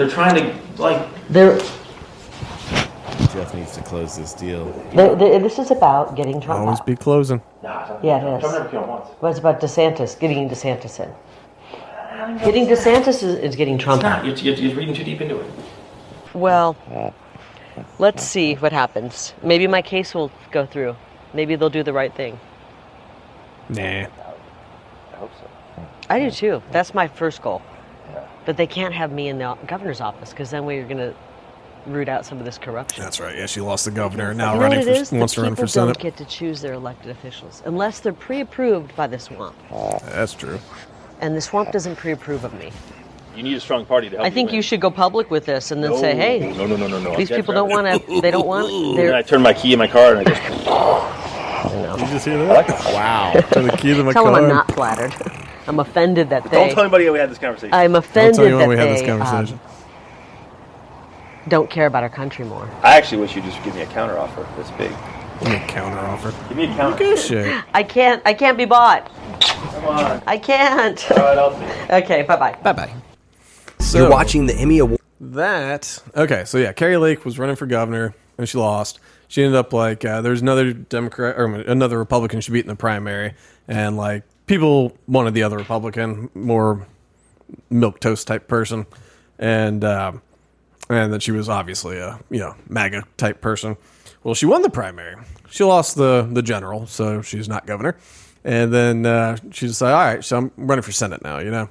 [0.00, 1.06] they're trying to like.
[1.28, 1.58] They're,
[3.32, 4.64] Jeff needs to close this deal.
[4.94, 6.86] they they this is about getting Trump Always out.
[6.86, 7.40] be closing.
[7.62, 8.42] Nah, Yeah, it is.
[8.42, 9.08] Don't ever kill once.
[9.20, 11.12] But it's about DeSantis, getting DeSantis in.
[12.38, 14.24] Getting DeSantis is, is getting Trump It's out.
[14.24, 14.26] not.
[14.26, 15.50] You're, you're, you're reading too deep into it.
[16.34, 16.76] Well,
[17.98, 19.34] let's see what happens.
[19.42, 20.96] Maybe my case will go through.
[21.34, 22.38] Maybe they'll do the right thing.
[23.68, 23.82] Nah.
[23.82, 24.08] I
[25.16, 25.48] hope so.
[26.08, 26.62] I do too.
[26.72, 27.62] That's my first goal.
[28.46, 31.14] But they can't have me in the governor's office because then we're going to
[31.86, 33.02] root out some of this corruption.
[33.02, 33.36] That's right.
[33.36, 34.34] Yeah, she lost the governor.
[34.34, 35.12] Now you running for is?
[35.12, 35.94] wants the to run for senate.
[35.94, 39.54] don't get to choose their elected officials unless they're pre-approved by the swamp,
[40.04, 40.58] That's true.
[41.20, 42.70] and the swamp doesn't pre-approve of me.
[43.36, 44.56] You need a strong party to help I think win.
[44.56, 47.16] you should go public with this and then say, "Hey, no, no, no, no, no.
[47.16, 48.20] these people don't want to.
[48.20, 48.70] They don't want.
[48.70, 50.42] And then I turn my key in my car and I just.
[51.70, 52.68] Did you just hear that?
[52.92, 53.32] Wow.
[53.52, 54.34] Turn the key to my tell car.
[54.34, 55.14] them I'm not flattered.
[55.70, 56.50] I'm offended that they.
[56.50, 57.72] Don't tell anybody we had this conversation.
[57.72, 59.60] I'm Don't offended tell that we had this they conversation.
[59.62, 59.70] um,
[61.48, 62.68] don't care about our country more.
[62.82, 64.90] I actually wish you'd just give me a counter offer this big.
[65.38, 66.34] Give me a counter offer.
[66.48, 66.98] Give me a counter.
[66.98, 67.64] Good shit.
[67.72, 68.20] I can't.
[68.26, 69.12] I can't be bought.
[69.40, 70.22] Come on.
[70.26, 71.08] I can't.
[71.12, 71.64] All right, I'll see.
[71.64, 71.70] you.
[72.02, 72.22] okay.
[72.22, 72.58] Bye bye.
[72.64, 72.92] Bye bye.
[73.78, 74.98] So You're watching the Emmy Award.
[75.20, 76.02] that.
[76.16, 78.98] Okay, so yeah, Kari Lake was running for governor and she lost.
[79.28, 82.74] She ended up like uh, there's another Democrat or another Republican she beat in the
[82.74, 83.34] primary,
[83.68, 86.84] and like people wanted the other Republican, more
[87.70, 88.84] milk toast type person,
[89.38, 90.20] and um,
[90.90, 93.76] and that she was obviously a you know MAGA type person.
[94.24, 95.14] Well, she won the primary.
[95.50, 97.96] She lost the the general, so she's not governor.
[98.42, 101.68] And then uh, she decided, all right, so I'm running for senate now, you know.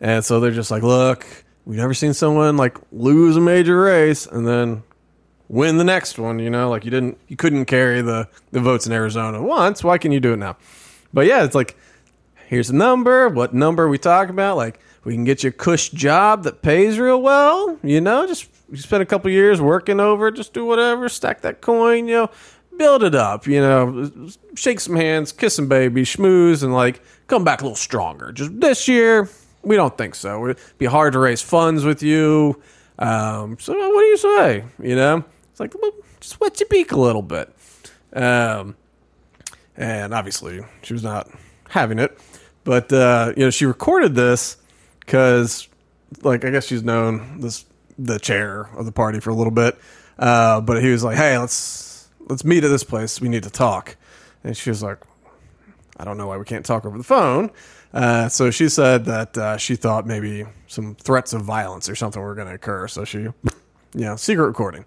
[0.00, 1.24] And so they're just like, look,
[1.64, 4.82] we've never seen someone like lose a major race and then
[5.48, 6.40] win the next one.
[6.40, 9.82] You know, like you didn't, you couldn't carry the the votes in Arizona once.
[9.82, 10.58] Why can you do it now?
[11.14, 11.74] But yeah, it's like
[12.48, 13.28] here's a number.
[13.28, 14.56] What number are we talking about?
[14.56, 17.78] Like, we can get you a cush job that pays real well.
[17.82, 21.60] You know, just you spend a couple years working over, just do whatever, stack that
[21.60, 22.30] coin, you know,
[22.76, 24.10] build it up, you know,
[24.54, 28.32] shake some hands, kiss some baby, schmooze, and like come back a little stronger.
[28.32, 29.28] Just this year,
[29.62, 30.46] we don't think so.
[30.46, 32.60] It'd be hard to raise funds with you.
[32.98, 34.64] Um, so what do you say?
[34.82, 37.54] You know, it's like well, just wet your beak a little bit.
[38.14, 38.74] Um,
[39.76, 41.28] and obviously she was not
[41.68, 42.18] having it.
[42.68, 44.58] But uh, you know, she recorded this
[45.00, 45.68] because,
[46.20, 47.64] like, I guess she's known this
[47.98, 49.78] the chair of the party for a little bit.
[50.18, 53.22] Uh, but he was like, "Hey, let's let's meet at this place.
[53.22, 53.96] We need to talk."
[54.44, 54.98] And she was like,
[55.96, 57.50] "I don't know why we can't talk over the phone."
[57.94, 62.20] Uh, so she said that uh, she thought maybe some threats of violence or something
[62.20, 62.86] were going to occur.
[62.86, 63.32] So she, you
[63.94, 64.84] know, secret recording.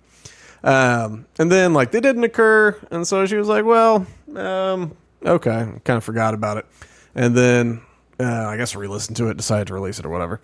[0.63, 5.67] Um, and then like they didn't occur, and so she was like, "Well, um, okay,"
[5.83, 6.67] kind of forgot about it.
[7.15, 7.81] And then
[8.19, 10.41] uh, I guess re-listened to it, decided to release it or whatever.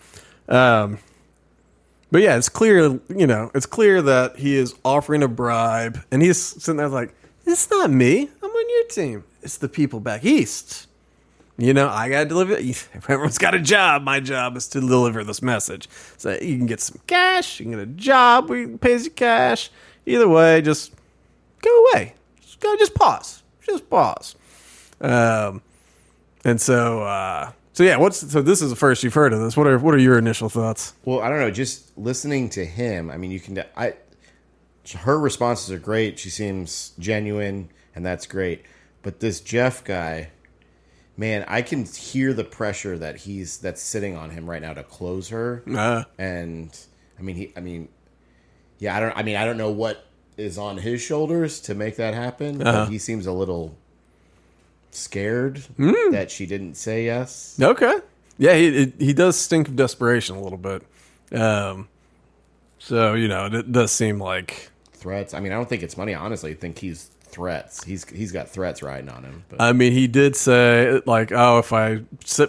[0.50, 1.00] Um,
[2.12, 6.22] but yeah, it's clear, you know, it's clear that he is offering a bribe, and
[6.22, 7.14] he's sitting there like,
[7.46, 8.30] "It's not me.
[8.42, 9.24] I'm on your team.
[9.42, 10.88] It's the people back east."
[11.60, 12.54] You know, I got to deliver.
[12.54, 14.04] If Everyone's got a job.
[14.04, 15.90] My job is to deliver this message.
[16.18, 17.60] So you can get some cash.
[17.60, 18.50] You can get a job.
[18.50, 19.72] We pays you cash.
[20.06, 20.94] Either way, just
[21.62, 22.14] go away.
[22.42, 22.76] Just go.
[22.78, 23.44] Just pause.
[23.62, 24.36] Just pause.
[25.02, 25.62] Um,
[26.48, 27.98] and so, uh, so yeah.
[27.98, 28.42] What's so?
[28.42, 29.56] This is the first you've heard of this.
[29.56, 30.94] What are what are your initial thoughts?
[31.06, 31.52] Well, I don't know.
[31.52, 33.64] Just listening to him, I mean, you can.
[33.76, 33.94] I
[34.96, 36.18] her responses are great.
[36.18, 38.64] She seems genuine, and that's great.
[39.04, 40.30] But this Jeff guy,
[41.18, 44.84] man, I can hear the pressure that he's that's sitting on him right now to
[44.84, 45.64] close her.
[45.70, 46.78] Uh, And
[47.20, 47.54] I mean, he.
[47.56, 47.90] I mean,
[48.80, 48.96] yeah.
[48.96, 49.18] I don't.
[49.18, 50.06] I mean, I don't know what
[50.38, 52.62] is on his shoulders to make that happen.
[52.62, 52.86] Uh-huh.
[52.86, 53.78] But he seems a little
[54.92, 56.12] scared Hmm.
[56.12, 57.58] that she didn't say yes.
[57.62, 58.00] okay.
[58.40, 60.84] Yeah, he he does stink of desperation a little bit.
[61.32, 61.88] Um,
[62.80, 65.34] so you know, it, does seem like threats.
[65.34, 66.14] I mean, I don't think it's money.
[66.14, 67.84] Honestly, I think he's threats.
[67.84, 69.44] He's he's got threats riding on him.
[69.50, 72.02] But I mean, he did say like, "Oh, if I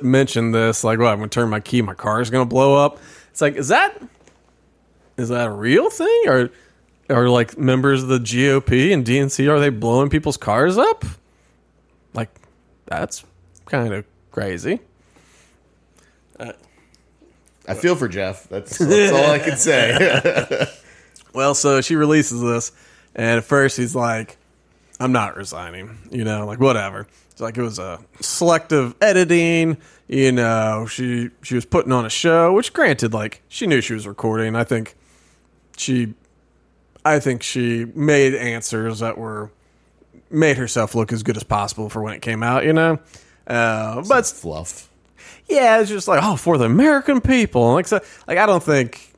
[0.03, 2.99] mention this, like, well, I'm gonna turn my key, my car is gonna blow up."
[3.31, 4.01] It's like, is that
[5.17, 6.51] is that a real thing, or
[7.09, 11.05] are like members of the GOP and DNC are they blowing people's cars up?
[12.89, 13.25] That's
[13.67, 14.81] kind of crazy.
[16.41, 18.49] I feel for Jeff.
[18.49, 20.67] That's, that's all I can say.
[21.35, 22.73] Well, so she releases this,
[23.15, 24.39] and at first he's like,
[24.99, 27.07] I'm not resigning, you know, like whatever.
[27.31, 29.77] It's like it was a selective editing,
[30.09, 33.93] you know, she she was putting on a show, which granted, like, she knew she
[33.93, 34.57] was recording.
[34.57, 34.97] I think
[35.77, 36.15] she
[37.05, 39.51] I think she made answers that were
[40.31, 42.99] made herself look as good as possible for when it came out, you know?
[43.47, 44.91] Uh, but Fluff.
[45.49, 47.75] yeah, it's just like, oh, for the American people.
[47.75, 49.13] Like, so, like I don't think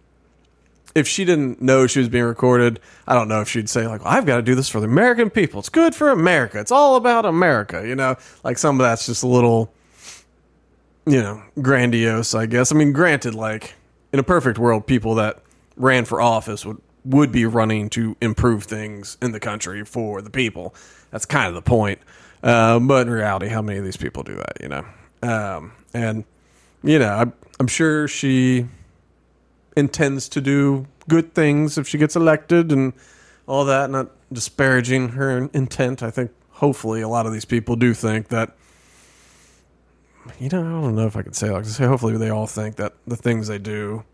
[0.95, 4.05] if she didn't know she was being recorded, I don't know if she'd say like,
[4.05, 5.61] well, I've got to do this for the American people.
[5.61, 6.61] It's good for America.
[6.61, 7.87] It's all about America.
[7.87, 9.73] You know, like some of that's just a little,
[11.07, 12.35] you know, grandiose.
[12.35, 12.73] I guess.
[12.73, 13.75] I mean, granted, like
[14.13, 15.43] in a perfect world, people that
[15.77, 20.31] ran for office would would be running to improve things in the country for the
[20.31, 20.75] people.
[21.11, 21.99] That's kind of the point.
[22.43, 24.59] Uh, but in reality, how many of these people do that?
[24.61, 24.85] You know,
[25.23, 26.25] um, and
[26.83, 28.67] you know, I'm, I'm sure she
[29.77, 32.93] intends to do good things if she gets elected and
[33.47, 33.91] all that.
[33.91, 36.03] Not disparaging her intent.
[36.03, 38.57] I think hopefully a lot of these people do think that.
[40.39, 41.87] You know, I don't know if I could say like say.
[41.87, 44.05] Hopefully, they all think that the things they do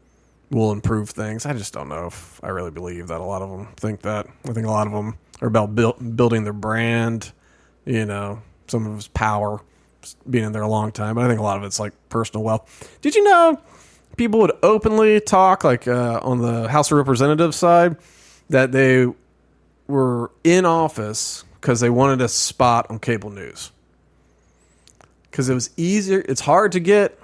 [0.51, 1.45] will improve things.
[1.47, 4.27] I just don't know if I really believe that a lot of them think that.
[4.49, 7.33] I think a lot of them are about build, building their brand.
[7.85, 9.61] You know, some of it's power,
[10.29, 11.15] being in there a long time.
[11.15, 12.99] But I think a lot of it's like personal wealth.
[13.01, 13.61] Did you know
[14.17, 17.97] people would openly talk like uh, on the House of Representatives side
[18.51, 19.07] that they
[19.87, 23.71] were in office because they wanted a spot on cable news
[25.31, 26.25] because it was easier.
[26.27, 27.19] It's hard to get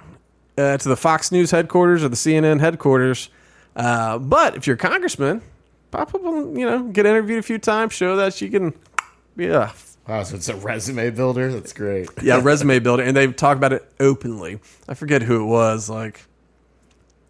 [0.57, 3.29] uh, to the Fox News headquarters or the CNN headquarters,
[3.75, 5.41] uh, but if you're a congressman,
[5.93, 8.73] pop up, you know, get interviewed a few times, show that she can
[9.35, 9.71] be a
[10.07, 11.49] Wow, so it's a resume builder.
[11.51, 12.09] That's great.
[12.23, 14.59] yeah resume builder, and they talk about it openly.
[14.89, 15.89] I forget who it was.
[15.89, 16.25] Like,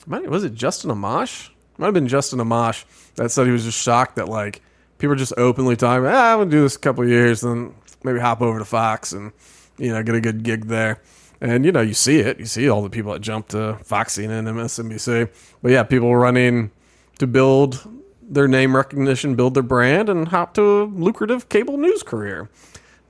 [0.07, 1.49] might, was it Justin Amash?
[1.77, 2.85] Might have been Justin Amash
[3.15, 4.61] that said he was just shocked that like
[4.97, 6.07] people are just openly talking.
[6.07, 9.11] Ah, I'm gonna do this a couple of years, then maybe hop over to Fox
[9.11, 9.33] and
[9.77, 10.99] you know get a good gig there.
[11.41, 12.39] And you know you see it.
[12.39, 15.29] You see all the people that jump to Fox, CNN, MSNBC.
[15.61, 16.71] But yeah, people running
[17.19, 17.87] to build
[18.33, 22.49] their name recognition, build their brand, and hop to a lucrative cable news career.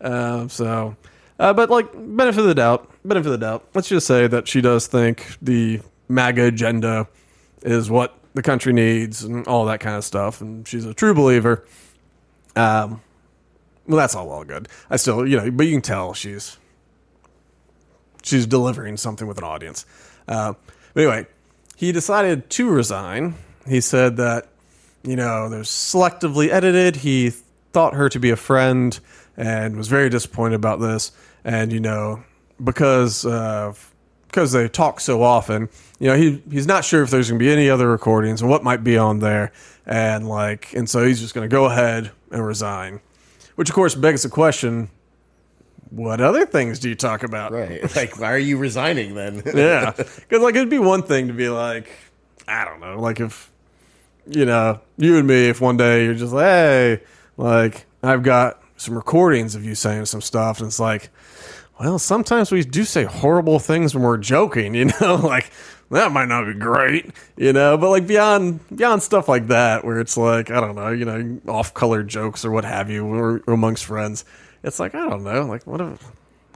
[0.02, 0.96] Uh, so,
[1.40, 3.68] uh, but like benefit of the doubt, benefit of the doubt.
[3.74, 7.08] Let's just say that she does think the MAGA agenda
[7.62, 11.14] is what the country needs and all that kind of stuff, and she's a true
[11.14, 11.66] believer.
[12.56, 13.02] Um,
[13.88, 14.68] well, that's all well good.
[14.90, 16.58] I still, you know, but you can tell she's
[18.24, 19.86] she's delivering something with an audience.
[20.28, 20.54] Uh,
[20.94, 21.28] but anyway,
[21.76, 23.36] he decided to resign.
[23.68, 24.48] He said that
[25.04, 26.98] you know, there's selectively edited.
[26.98, 27.32] He
[27.74, 28.98] thought her to be a friend
[29.36, 31.12] and was very disappointed about this.
[31.44, 32.24] And you know,
[32.64, 33.74] because uh,
[34.28, 37.46] because they talk so often, you know, he he's not sure if there's going to
[37.46, 39.52] be any other recordings and what might be on there.
[39.86, 43.02] And like, and so he's just going to go ahead and resign.
[43.56, 44.90] Which of course begs the question:
[45.90, 47.52] What other things do you talk about?
[47.52, 47.82] Right.
[47.96, 49.44] Like, why are you resigning then?
[49.54, 51.90] yeah, because like it'd be one thing to be like,
[52.48, 53.52] I don't know, like if
[54.28, 57.02] you know you and me, if one day you're just like, hey,
[57.38, 61.10] like I've got some recordings of you saying some stuff, and it's like,
[61.80, 65.52] well, sometimes we do say horrible things when we're joking, you know, like
[65.92, 70.00] that might not be great, you know, but like beyond beyond stuff like that, where
[70.00, 73.42] it's like I don't know, you know, off color jokes or what have you, or,
[73.48, 74.26] amongst friends,
[74.64, 76.12] it's like I don't know, like what if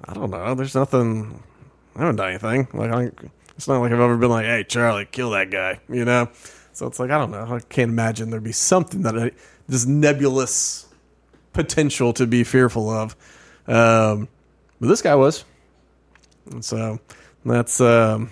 [0.05, 1.43] I don't know, there's nothing,
[1.95, 3.11] I haven't done anything, like I,
[3.55, 6.30] it's not like I've ever been like, hey Charlie, kill that guy, you know,
[6.78, 9.32] so it's like I don't know, I can't imagine there'd be something that I,
[9.67, 10.86] this nebulous
[11.51, 13.15] potential to be fearful of,
[13.67, 14.28] um,
[14.80, 15.43] but this guy was,
[16.51, 16.99] and so
[17.43, 17.82] that's.
[17.82, 18.30] Um,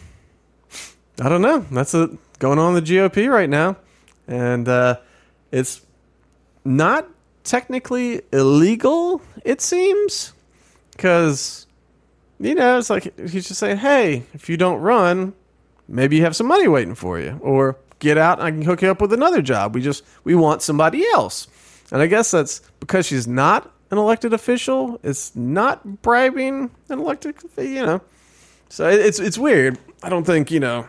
[1.20, 1.66] I don't know.
[1.72, 3.78] That's a, going on the GOP right now,
[4.28, 4.98] and uh,
[5.52, 5.82] it's
[6.64, 7.08] not
[7.44, 9.22] technically illegal.
[9.44, 10.34] It seems
[10.92, 11.66] because
[12.40, 15.34] you know it's like he's just saying, "Hey, if you don't run,
[15.88, 18.82] maybe you have some money waiting for you, or get out and I can hook
[18.82, 19.76] you up with another job.
[19.76, 21.48] We just we want somebody else."
[21.92, 25.00] And I guess that's because she's not an elected official.
[25.04, 28.02] It's not bribing an elected, you know.
[28.70, 29.78] So it's it's weird.
[30.02, 30.88] I don't think you know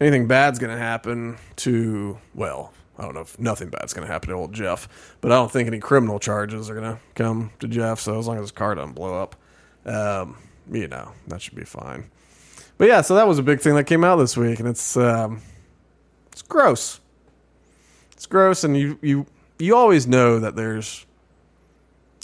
[0.00, 4.12] anything bad's going to happen to, well, I don't know if nothing bad's going to
[4.12, 4.88] happen to old Jeff,
[5.20, 8.00] but I don't think any criminal charges are going to come to Jeff.
[8.00, 9.36] So as long as his car doesn't blow up,
[9.84, 10.36] um,
[10.70, 12.10] you know, that should be fine.
[12.76, 14.96] But yeah, so that was a big thing that came out this week, and it's
[14.96, 15.42] um,
[16.38, 17.00] it's gross.
[18.12, 19.26] It's gross, and you you
[19.58, 21.04] you always know that there's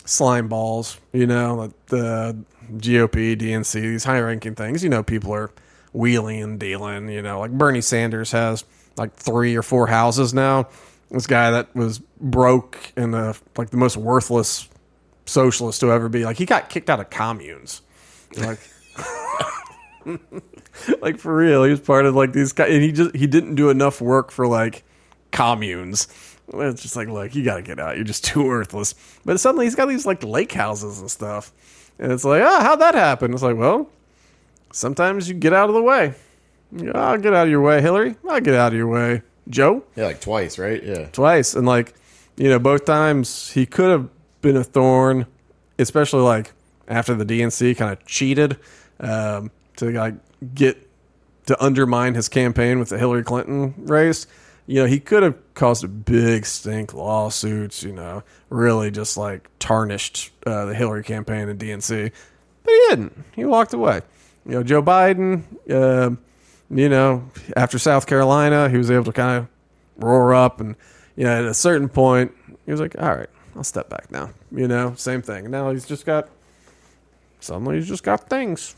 [0.04, 1.00] slime balls.
[1.12, 2.36] You know, the
[2.76, 4.84] GOP, DNC, these high ranking things.
[4.84, 5.50] You know, people are
[5.92, 7.08] wheeling and dealing.
[7.08, 8.64] You know, like Bernie Sanders has
[8.96, 10.68] like three or four houses now.
[11.10, 14.68] This guy that was broke and uh, like the most worthless
[15.26, 16.24] socialist to ever be.
[16.24, 17.82] Like he got kicked out of communes.
[18.36, 18.60] Like.
[21.00, 23.54] like for real, he was part of like these guys, and he just he didn't
[23.54, 24.84] do enough work for like
[25.30, 26.08] communes.
[26.52, 27.96] It's just like, look, you got to get out.
[27.96, 28.94] You're just too worthless.
[29.24, 31.52] But suddenly he's got these like lake houses and stuff,
[31.98, 33.32] and it's like, ah, oh, how'd that happen?
[33.32, 33.88] It's like, well,
[34.72, 36.14] sometimes you get out of the way.
[36.94, 38.16] I'll get out of your way, Hillary.
[38.28, 39.84] I'll get out of your way, Joe.
[39.96, 40.82] Yeah, like twice, right?
[40.82, 41.06] Yeah.
[41.06, 41.54] Twice.
[41.54, 41.94] And like,
[42.36, 44.08] you know, both times he could have
[44.42, 45.26] been a thorn,
[45.78, 46.52] especially like
[46.88, 48.58] after the DNC kind of cheated
[49.00, 50.14] um, to like
[50.54, 50.88] get
[51.46, 54.26] to undermine his campaign with the Hillary Clinton race.
[54.66, 59.50] You know, he could have caused a big stink lawsuits, you know, really just like
[59.58, 62.10] tarnished uh, the Hillary campaign and DNC.
[62.62, 63.24] But he didn't.
[63.34, 64.00] He walked away
[64.46, 66.10] you know, Joe Biden, uh,
[66.70, 70.76] you know, after South Carolina, he was able to kind of roar up, and
[71.16, 72.32] you know, at a certain point,
[72.64, 75.50] he was like, "All right, I'll step back now." You know, same thing.
[75.50, 76.28] Now he's just got
[77.40, 78.74] suddenly he's just got things.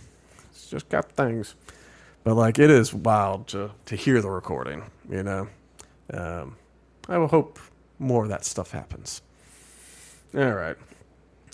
[0.66, 1.54] He's just got things.
[2.24, 4.82] But like, it is wild to to hear the recording.
[5.08, 5.48] You know,
[6.12, 6.56] um,
[7.08, 7.60] I will hope
[8.00, 9.22] more of that stuff happens.
[10.34, 10.76] All right.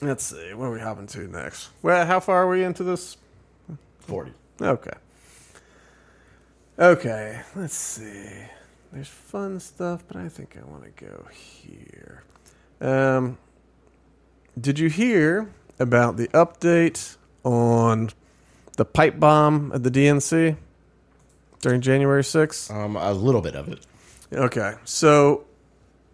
[0.00, 0.54] Let's see.
[0.54, 1.68] What are we hopping to next?
[1.82, 3.18] Well, how far are we into this?
[4.00, 4.32] 40.
[4.62, 4.90] Okay.
[6.78, 7.42] Okay.
[7.54, 8.30] Let's see.
[8.92, 12.24] There's fun stuff, but I think I want to go here.
[12.80, 13.36] Um,
[14.58, 18.10] did you hear about the update on
[18.76, 20.56] the pipe bomb at the DNC
[21.60, 22.74] during January 6th?
[22.74, 23.84] Um, a little bit of it.
[24.32, 25.44] Okay, so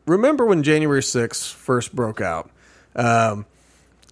[0.07, 2.51] remember when January 6th first broke out?
[2.97, 3.47] Um,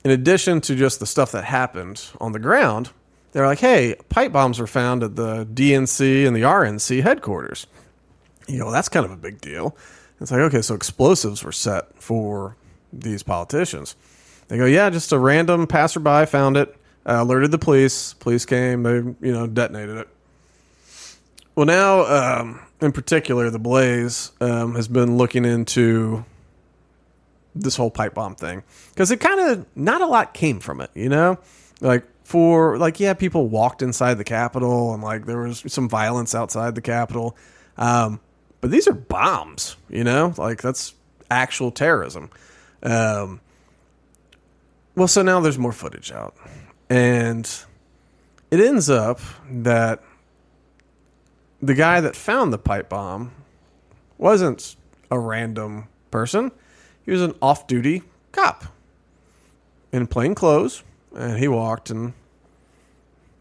[0.04, 2.90] in addition to just the stuff that happened on the ground,
[3.32, 7.66] they're like, hey, pipe bombs were found at the DNC and the RNC headquarters.
[8.46, 9.76] You know, that's kind of a big deal.
[10.20, 12.56] It's like, okay, so explosives were set for
[12.92, 13.96] these politicians.
[14.48, 16.74] They go, yeah, just a random passerby found it,
[17.06, 18.14] uh, alerted the police.
[18.14, 20.08] Police came, they, you know, detonated it.
[21.54, 26.24] Well, now, um, in particular, the Blaze um, has been looking into
[27.54, 30.90] this whole pipe bomb thing because it kind of not a lot came from it,
[30.94, 31.38] you know,
[31.80, 36.34] like for like yeah, people walked inside the Capitol and like there was some violence
[36.34, 37.36] outside the Capitol,
[37.78, 38.20] um,
[38.60, 40.94] but these are bombs, you know, like that's
[41.30, 42.30] actual terrorism.
[42.82, 43.40] Um,
[44.94, 46.34] well, so now there's more footage out,
[46.88, 47.48] and
[48.50, 49.20] it ends up
[49.50, 50.02] that
[51.60, 53.32] the guy that found the pipe bomb
[54.18, 54.76] wasn't
[55.10, 56.52] a random person.
[57.04, 58.64] He was an off duty cop
[59.92, 60.82] in plain clothes.
[61.14, 62.12] And he walked and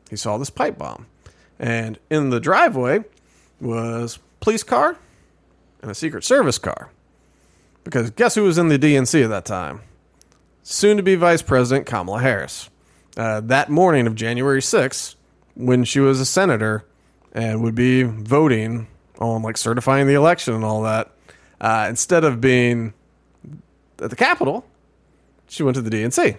[0.09, 1.07] he saw this pipe bomb.
[1.59, 3.03] And in the driveway
[3.59, 4.97] was police car
[5.81, 6.91] and a Secret Service car.
[7.83, 9.81] Because guess who was in the DNC at that time?
[10.63, 12.69] Soon to be Vice President Kamala Harris.
[13.17, 15.15] Uh, that morning of January 6th,
[15.55, 16.85] when she was a senator
[17.31, 18.87] and would be voting
[19.19, 21.11] on like certifying the election and all that,
[21.61, 22.93] uh, instead of being
[24.01, 24.65] at the Capitol,
[25.47, 26.37] she went to the DNC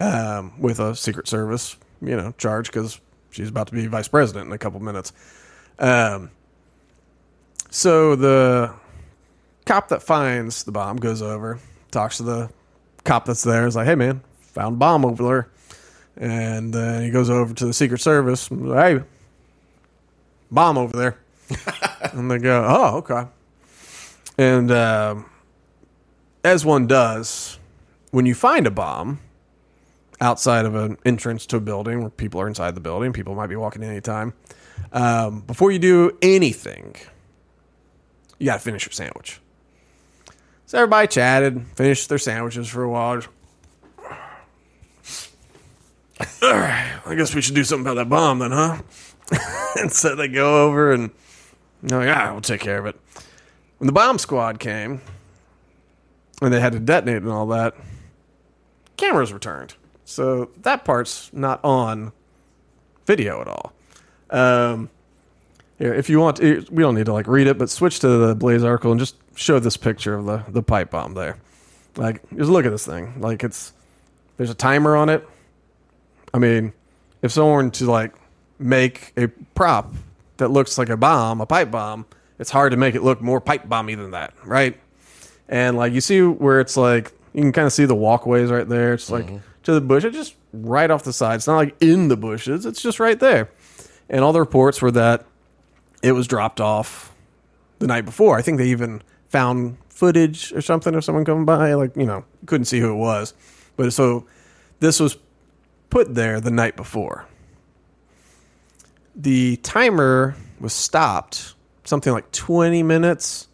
[0.00, 4.46] um, with a Secret Service, you know, charge because she's about to be vice president
[4.46, 5.12] in a couple minutes.
[5.78, 6.30] Um,
[7.70, 8.74] so the
[9.64, 11.58] cop that finds the bomb goes over,
[11.90, 12.50] talks to the
[13.04, 14.20] cop that's there, is like, "Hey, man,
[14.52, 15.48] found a bomb over there,"
[16.16, 19.00] and then he goes over to the Secret Service, "Hey,
[20.50, 21.18] bomb over there,"
[22.12, 23.28] and they go, "Oh, okay,"
[24.38, 24.70] and.
[24.70, 25.26] Um,
[26.44, 27.58] as one does,
[28.10, 29.20] when you find a bomb
[30.20, 33.48] outside of an entrance to a building where people are inside the building, people might
[33.48, 34.32] be walking in anytime.
[34.92, 36.96] Um, before you do anything,
[38.38, 39.40] you got to finish your sandwich.
[40.66, 43.22] So everybody chatted, finished their sandwiches for a while.
[46.42, 48.82] I guess we should do something about that bomb then, huh?
[49.80, 51.10] and so they go over and
[51.82, 52.96] they're like, ah, we'll take care of it.
[53.78, 55.00] When the bomb squad came,
[56.40, 57.74] and they had to detonate and all that,
[58.96, 59.74] cameras returned.
[60.04, 62.12] So that part's not on
[63.06, 63.72] video at all.
[64.30, 64.90] Um,
[65.78, 68.08] here, if you want, to, we don't need to like read it, but switch to
[68.08, 71.38] the Blaze article and just show this picture of the the pipe bomb there.
[71.96, 73.20] Like, just look at this thing.
[73.20, 73.72] Like, it's
[74.36, 75.26] there's a timer on it.
[76.34, 76.72] I mean,
[77.20, 78.14] if someone were to like
[78.58, 79.94] make a prop
[80.38, 82.06] that looks like a bomb, a pipe bomb,
[82.38, 84.78] it's hard to make it look more pipe bomby than that, right?
[85.52, 88.68] and like you see where it's like you can kind of see the walkways right
[88.68, 88.94] there.
[88.94, 89.36] It's like mm-hmm.
[89.64, 90.02] to the bush.
[90.02, 91.36] It's just right off the side.
[91.36, 92.64] It's not like in the bushes.
[92.66, 93.50] It's just right there.
[94.08, 95.26] And all the reports were that
[96.02, 97.14] it was dropped off
[97.78, 98.38] the night before.
[98.38, 101.74] I think they even found footage or something of someone coming by.
[101.74, 103.34] Like you know, couldn't see who it was,
[103.76, 104.26] but so
[104.80, 105.18] this was
[105.92, 107.26] put there the night before.
[109.14, 111.52] The timer was stopped
[111.84, 113.46] something like 20 minutes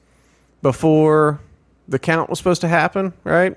[0.62, 1.40] before
[1.88, 3.56] the count was supposed to happen, right?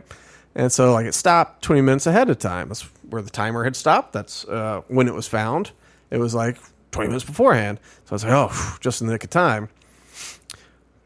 [0.56, 2.70] And so like it stopped 20 minutes ahead of time.
[2.70, 4.14] That's where the timer had stopped.
[4.14, 5.70] That's uh, when it was found.
[6.10, 6.58] It was like
[6.90, 7.80] 20 minutes beforehand.
[8.06, 9.70] So I was like, oh, just in the nick of time.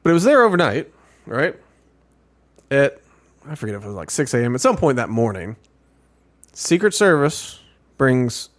[0.02, 0.94] But it was there overnight,
[1.26, 1.58] right?
[2.72, 3.00] At,
[3.46, 4.56] I forget if it was like 6 a.m.
[4.56, 5.58] At some point that morning,
[6.54, 7.60] Secret Service
[7.98, 8.50] brings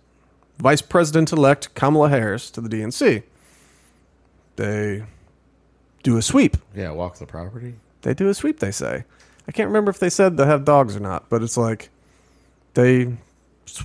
[0.58, 3.22] Vice President elect Kamala Harris to the DNC.
[4.56, 5.04] They
[6.02, 6.56] do a sweep.
[6.74, 7.74] Yeah, walk the property.
[8.02, 9.04] They do a sweep, they say.
[9.48, 11.90] I can't remember if they said they have dogs or not, but it's like
[12.74, 13.16] they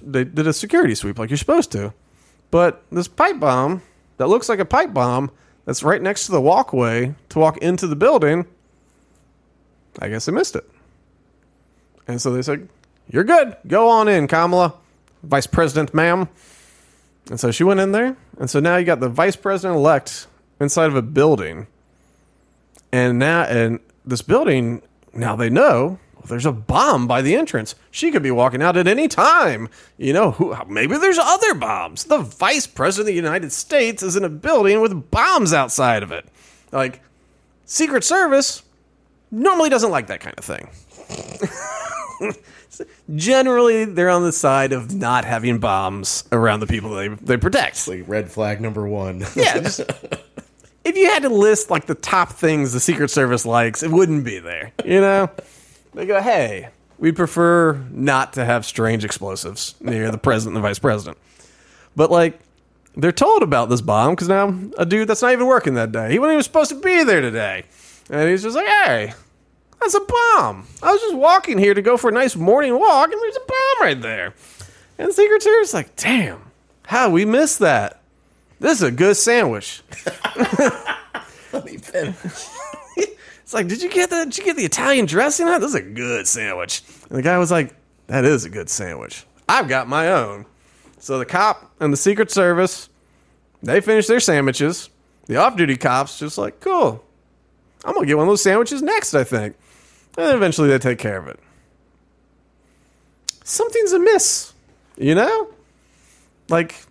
[0.03, 1.93] they did a security sweep like you're supposed to.
[2.51, 3.81] But this pipe bomb
[4.17, 5.31] that looks like a pipe bomb
[5.65, 8.45] that's right next to the walkway to walk into the building.
[9.99, 10.69] I guess they missed it.
[12.07, 12.67] And so they said,
[13.09, 13.55] You're good.
[13.67, 14.73] Go on in, Kamala,
[15.23, 16.29] Vice President, ma'am.
[17.29, 18.17] And so she went in there.
[18.39, 20.27] And so now you got the Vice President elect
[20.59, 21.67] inside of a building.
[22.91, 24.81] And now, and this building,
[25.13, 27.73] now they know well, there's a bomb by the entrance.
[27.89, 29.69] She could be walking out at any time.
[29.97, 32.03] You know, who, maybe there's other bombs.
[32.03, 36.11] The Vice President of the United States is in a building with bombs outside of
[36.11, 36.25] it.
[36.71, 37.01] Like,
[37.65, 38.61] Secret Service
[39.31, 40.69] normally doesn't like that kind of thing.
[43.15, 47.87] Generally, they're on the side of not having bombs around the people they, they protect.
[47.87, 49.25] Like red flag number one.
[49.35, 49.79] Yeah, just
[50.83, 54.23] if you had to list like the top things the Secret Service likes, it wouldn't
[54.23, 54.71] be there.
[54.85, 55.29] You know,
[55.93, 60.67] they go, "Hey, we'd prefer not to have strange explosives near the president and the
[60.67, 61.17] vice president."
[61.95, 62.39] But like,
[62.95, 66.11] they're told about this bomb because now a dude that's not even working that day,
[66.11, 67.63] he wasn't even supposed to be there today,
[68.09, 69.13] and he's just like, "Hey."
[69.81, 70.67] That's a bomb.
[70.81, 73.39] I was just walking here to go for a nice morning walk, and there's a
[73.39, 74.33] bomb right there.
[74.97, 76.51] And the Secret Service is like, damn,
[76.85, 78.01] how we missed that?
[78.59, 79.81] This is a good sandwich.
[81.51, 82.15] Let me finish.
[83.51, 85.59] It's like, did you get the did you get the Italian dressing on?
[85.59, 86.83] This is a good sandwich.
[87.09, 87.75] And the guy was like,
[88.07, 89.25] that is a good sandwich.
[89.49, 90.45] I've got my own.
[90.99, 92.87] So the cop and the Secret Service,
[93.61, 94.89] they finish their sandwiches.
[95.25, 97.03] The off-duty cops just like, cool.
[97.83, 99.57] I'm gonna get one of those sandwiches next, I think.
[100.17, 101.39] And eventually they take care of it.
[103.43, 104.53] Something's amiss,
[104.97, 105.49] you know?
[106.49, 106.85] Like,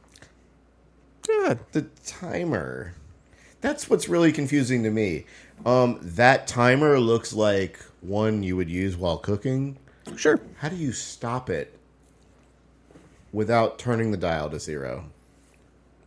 [1.73, 2.95] the timer.
[3.61, 5.27] That's what's really confusing to me.
[5.65, 9.77] Um, that timer looks like one you would use while cooking.
[10.17, 10.41] Sure.
[10.59, 11.79] How do you stop it
[13.33, 15.05] without turning the dial to zero?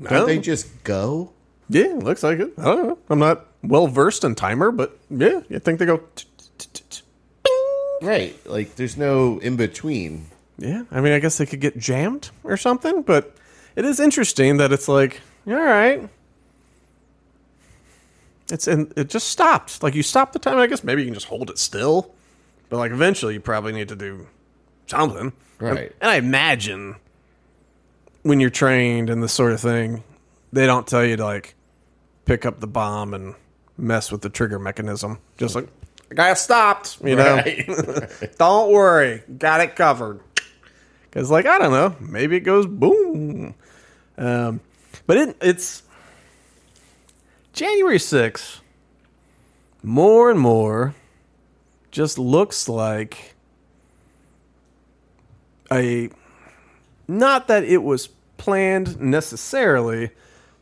[0.01, 1.32] Don't they just go?
[1.70, 2.53] Yeah, looks like it.
[2.57, 2.97] I don't know.
[3.09, 5.97] I'm not well versed in timer, but yeah, you think they go.
[6.16, 6.26] t-
[6.57, 7.03] t- t-.
[8.04, 8.38] Right.
[8.45, 10.28] Like there's no in between.
[10.58, 13.36] Yeah, I mean, I guess they could get jammed or something, but
[13.76, 16.08] it is interesting that it's like, all right,
[18.51, 19.82] it's and it just stopped.
[19.82, 20.58] Like you stop the time.
[20.58, 22.14] I guess maybe you can just hold it still,
[22.70, 24.28] but like eventually you probably need to do
[24.88, 25.34] something.
[25.60, 25.91] Right.
[26.01, 26.97] And I imagine
[28.24, 30.04] when you're trained in this sort of thing,
[30.51, 31.56] they don't tell you to like
[32.26, 33.36] pick up the bomb and
[33.78, 35.20] mess with the trigger mechanism.
[35.38, 35.68] Just like,
[36.20, 37.36] I got stopped, you know?
[37.36, 37.68] Right.
[38.38, 40.22] don't worry, got it covered.
[41.03, 43.55] Because, like, I don't know, maybe it goes boom.
[44.18, 44.61] Um,
[45.05, 45.84] but it, it's
[47.53, 48.59] January 6th,
[49.82, 50.95] more and more
[51.91, 53.36] just looks like
[55.72, 56.09] a
[57.07, 58.07] not that it was
[58.38, 60.09] planned necessarily,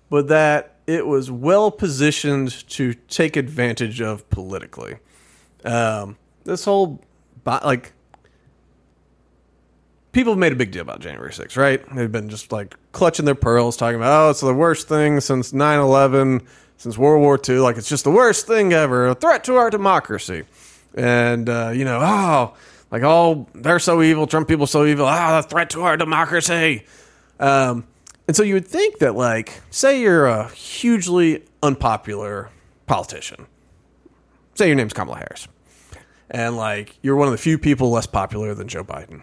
[0.10, 4.98] but that it was well positioned to take advantage of politically.
[5.64, 7.02] Um, this whole,
[7.46, 7.94] like,
[10.12, 11.84] people have made a big deal about January 6th, right?
[11.96, 15.54] They've been just like clutching their pearls, talking about, oh, it's the worst thing since
[15.54, 16.42] 9 11,
[16.78, 17.60] since World War II.
[17.60, 20.44] Like, it's just the worst thing ever, a threat to our democracy.
[20.96, 22.54] And, uh, you know, oh,
[22.92, 26.86] like, oh, they're so evil, Trump people so evil, ah, a threat to our democracy.
[27.40, 27.86] Um,
[28.28, 32.50] and so you would think that, like, say you're a hugely unpopular
[32.86, 33.48] politician,
[34.56, 35.48] say your name's Kamala Harris,
[36.32, 39.22] and like you're one of the few people less popular than Joe Biden.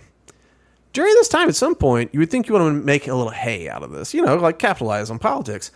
[0.92, 3.32] During this time, at some point, you would think you want to make a little
[3.32, 5.70] hay out of this, you know, like capitalize on politics.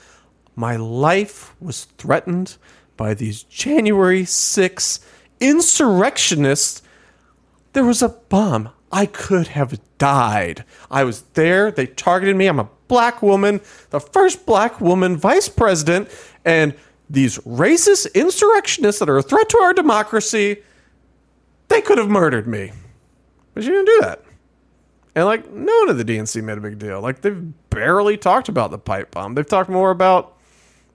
[0.56, 2.56] My life was threatened
[2.96, 5.00] by these January 6
[5.40, 6.82] insurrectionists
[7.72, 8.70] there was a bomb.
[8.90, 10.64] I could have died.
[10.90, 11.70] I was there.
[11.70, 12.46] They targeted me.
[12.46, 13.60] I'm a black woman,
[13.90, 16.08] the first black woman vice president,
[16.44, 16.74] and
[17.08, 20.62] these racist insurrectionists that are a threat to our democracy,
[21.72, 22.72] they could have murdered me.
[23.54, 24.24] But you didn't do that.
[25.14, 27.00] And like no one at the DNC made a big deal.
[27.00, 29.34] Like they've barely talked about the pipe bomb.
[29.34, 30.38] They've talked more about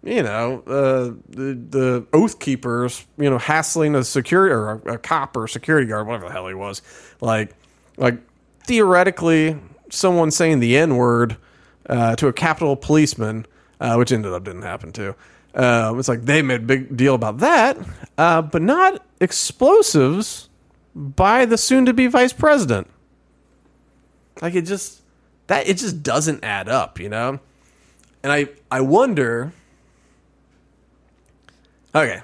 [0.03, 4.97] you know, uh, the the oath keepers, you know, hassling a security or a, a
[4.97, 6.81] cop or security guard, whatever the hell he was,
[7.19, 7.53] like,
[7.97, 8.17] like
[8.63, 9.59] theoretically,
[9.89, 11.35] someone saying the n word
[11.89, 13.45] uh, to a Capitol policeman,
[13.81, 15.15] uh, which ended up didn't happen too.
[15.53, 17.77] Uh, it's like they made a big deal about that,
[18.17, 20.46] uh, but not explosives
[20.97, 22.89] by the soon-to-be vice president.
[24.41, 25.01] Like it just
[25.45, 27.39] that it just doesn't add up, you know.
[28.23, 29.53] And I I wonder
[31.95, 32.21] Okay.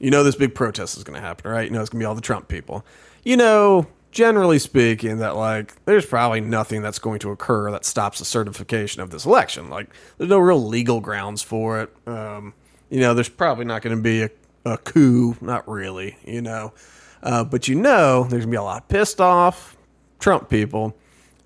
[0.00, 1.66] You know this big protest is going to happen, right?
[1.66, 2.84] You know it's going to be all the Trump people.
[3.22, 8.18] You know, generally speaking, that like there's probably nothing that's going to occur that stops
[8.18, 9.70] the certification of this election.
[9.70, 11.94] Like there's no real legal grounds for it.
[12.06, 12.54] Um,
[12.90, 14.30] You know, there's probably not going to be a,
[14.64, 16.72] a coup, not really, you know.
[17.24, 19.76] Uh, but you know, there's going to be a lot of pissed off
[20.20, 20.94] Trump people,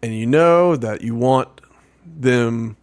[0.02, 1.48] and you know that you want
[2.04, 2.76] them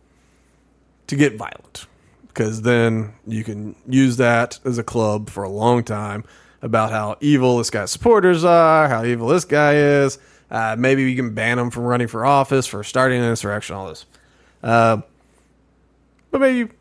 [1.07, 1.85] to get violent
[2.27, 6.23] because then you can use that as a club for a long time
[6.61, 10.17] about how evil this guy's supporters are, how evil this guy is.
[10.49, 13.87] Uh, maybe we can ban him from running for office for starting an insurrection, all
[13.87, 14.05] this.
[14.63, 15.01] Uh,
[16.31, 16.71] but maybe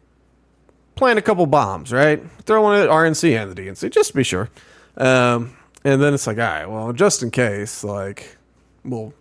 [0.94, 2.22] plant a couple bombs, right?
[2.42, 4.48] Throw one at RNC and the DNC, just to be sure.
[4.96, 8.36] Um, and then it's like, all right, well, just in case, like,
[8.84, 9.12] we'll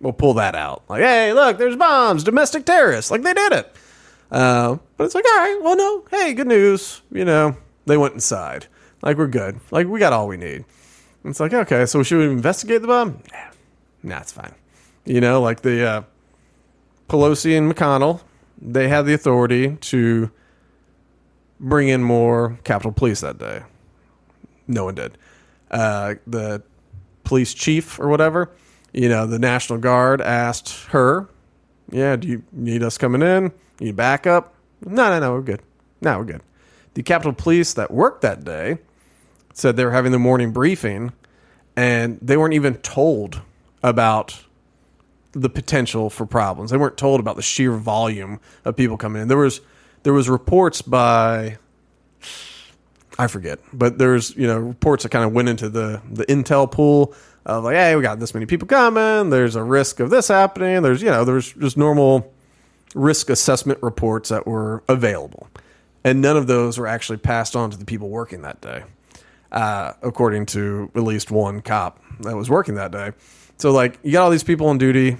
[0.00, 0.84] we'll pull that out.
[0.88, 3.74] Like, hey, look, there's bombs, domestic terrorists, like they did it.
[4.30, 7.02] Uh, but it's like, all right, well, no, hey, good news.
[7.10, 8.66] You know, they went inside.
[9.02, 9.60] Like we're good.
[9.70, 10.64] Like we got all we need.
[11.22, 13.22] And it's like, okay, so should we investigate the bomb?
[13.32, 13.38] Nah,
[14.02, 14.54] nah, it's fine.
[15.04, 16.02] You know, like the uh,
[17.08, 18.22] Pelosi and McConnell,
[18.60, 20.30] they had the authority to
[21.60, 23.62] bring in more Capitol Police that day.
[24.66, 25.16] No one did.
[25.70, 26.62] Uh, the
[27.24, 28.50] police chief or whatever,
[28.92, 31.28] you know, the National Guard asked her,
[31.90, 33.52] "Yeah, do you need us coming in?
[33.80, 34.54] Need backup?"
[34.84, 35.62] No, no, no, we're good.
[36.00, 36.42] No, we're good.
[36.94, 38.78] The Capitol Police that worked that day
[39.52, 41.12] said they were having the morning briefing,
[41.76, 43.40] and they weren't even told
[43.82, 44.44] about
[45.32, 46.70] the potential for problems.
[46.70, 49.28] They weren't told about the sheer volume of people coming in.
[49.28, 49.60] There was
[50.02, 51.58] there was reports by
[53.18, 56.70] I forget, but there's you know reports that kind of went into the the intel
[56.70, 57.14] pool
[57.46, 59.30] of like, hey, we got this many people coming.
[59.30, 60.82] There's a risk of this happening.
[60.82, 62.32] There's you know there's just normal
[62.94, 65.48] risk assessment reports that were available,
[66.04, 68.82] and none of those were actually passed on to the people working that day,
[69.52, 73.12] uh, according to at least one cop that was working that day.
[73.58, 75.16] So like you got all these people on duty,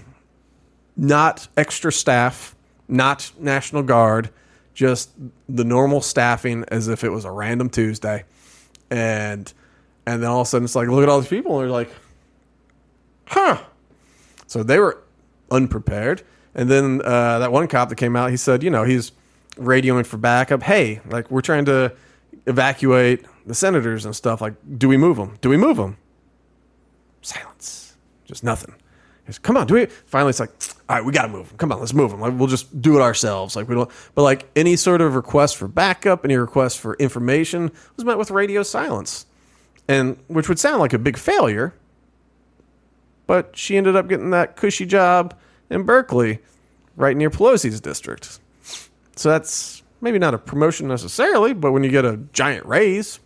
[0.96, 2.54] not extra staff,
[2.88, 4.30] not National Guard,
[4.76, 5.10] just
[5.48, 8.24] the normal staffing as if it was a random Tuesday.
[8.90, 9.52] And
[10.06, 11.72] and then all of a sudden it's like look at all these people and they're
[11.72, 11.90] like,
[13.26, 13.58] huh.
[14.46, 15.02] So they were
[15.50, 16.22] unprepared.
[16.54, 19.12] And then uh, that one cop that came out, he said, you know, he's
[19.56, 20.62] radioing for backup.
[20.62, 21.92] Hey, like we're trying to
[22.46, 24.40] evacuate the senators and stuff.
[24.40, 25.38] Like, do we move them?
[25.40, 25.96] Do we move them?
[27.22, 27.96] Silence.
[28.26, 28.74] Just nothing.
[29.26, 29.86] He's, Come on, do we?
[29.86, 30.50] Finally, it's like,
[30.88, 31.58] all right, we gotta move them.
[31.58, 32.20] Come on, let's move them.
[32.20, 33.56] Like, we'll just do it ourselves.
[33.56, 33.90] Like we don't.
[34.14, 38.30] But like any sort of request for backup, any request for information was met with
[38.30, 39.26] radio silence,
[39.88, 41.74] and which would sound like a big failure.
[43.26, 45.36] But she ended up getting that cushy job
[45.70, 46.38] in Berkeley,
[46.94, 48.38] right near Pelosi's district.
[49.16, 53.18] So that's maybe not a promotion necessarily, but when you get a giant raise,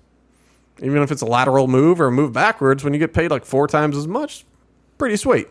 [0.83, 3.45] even if it's a lateral move or a move backwards, when you get paid like
[3.45, 4.47] four times as much,
[4.97, 5.49] pretty sweet.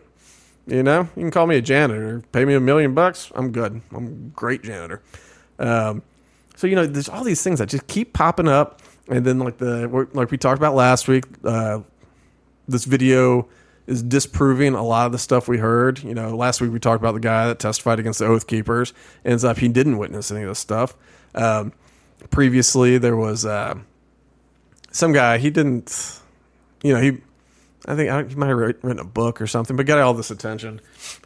[0.70, 3.82] You know, you can call me a janitor, pay me a million bucks, I'm good.
[3.92, 5.02] I'm a great janitor.
[5.58, 6.04] Um,
[6.56, 9.58] so you know, there's all these things that just keep popping up, and then like
[9.58, 11.80] the like we talked about last week, uh,
[12.68, 13.48] this video
[13.88, 16.04] is disproving a lot of the stuff we heard.
[16.04, 18.94] You know, last week we talked about the guy that testified against the Oath Keepers.
[19.26, 20.96] Ends up he didn't witness any of this stuff.
[21.34, 21.74] Um,
[22.30, 23.80] previously, there was uh,
[24.92, 26.22] some guy he didn't.
[26.84, 27.18] You know, he
[27.86, 30.14] I think I, he might have writ- written a book or something, but got all
[30.14, 30.82] this attention.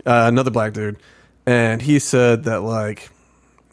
[0.06, 0.98] Uh, another black dude,
[1.46, 3.10] and he said that like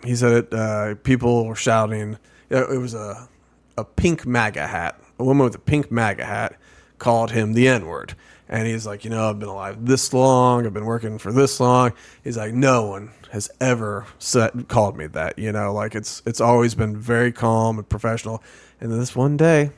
[0.04, 0.54] he said it.
[0.54, 2.18] Uh, people were shouting.
[2.48, 3.28] It was a
[3.76, 5.00] a pink MAGA hat.
[5.18, 6.58] A woman with a pink MAGA hat
[6.98, 8.14] called him the N word,
[8.48, 10.66] and he's like, you know, I've been alive this long.
[10.66, 11.92] I've been working for this long.
[12.24, 15.38] He's like, no one has ever said called me that.
[15.38, 18.42] You know, like it's it's always been very calm and professional.
[18.80, 19.72] And then this one day,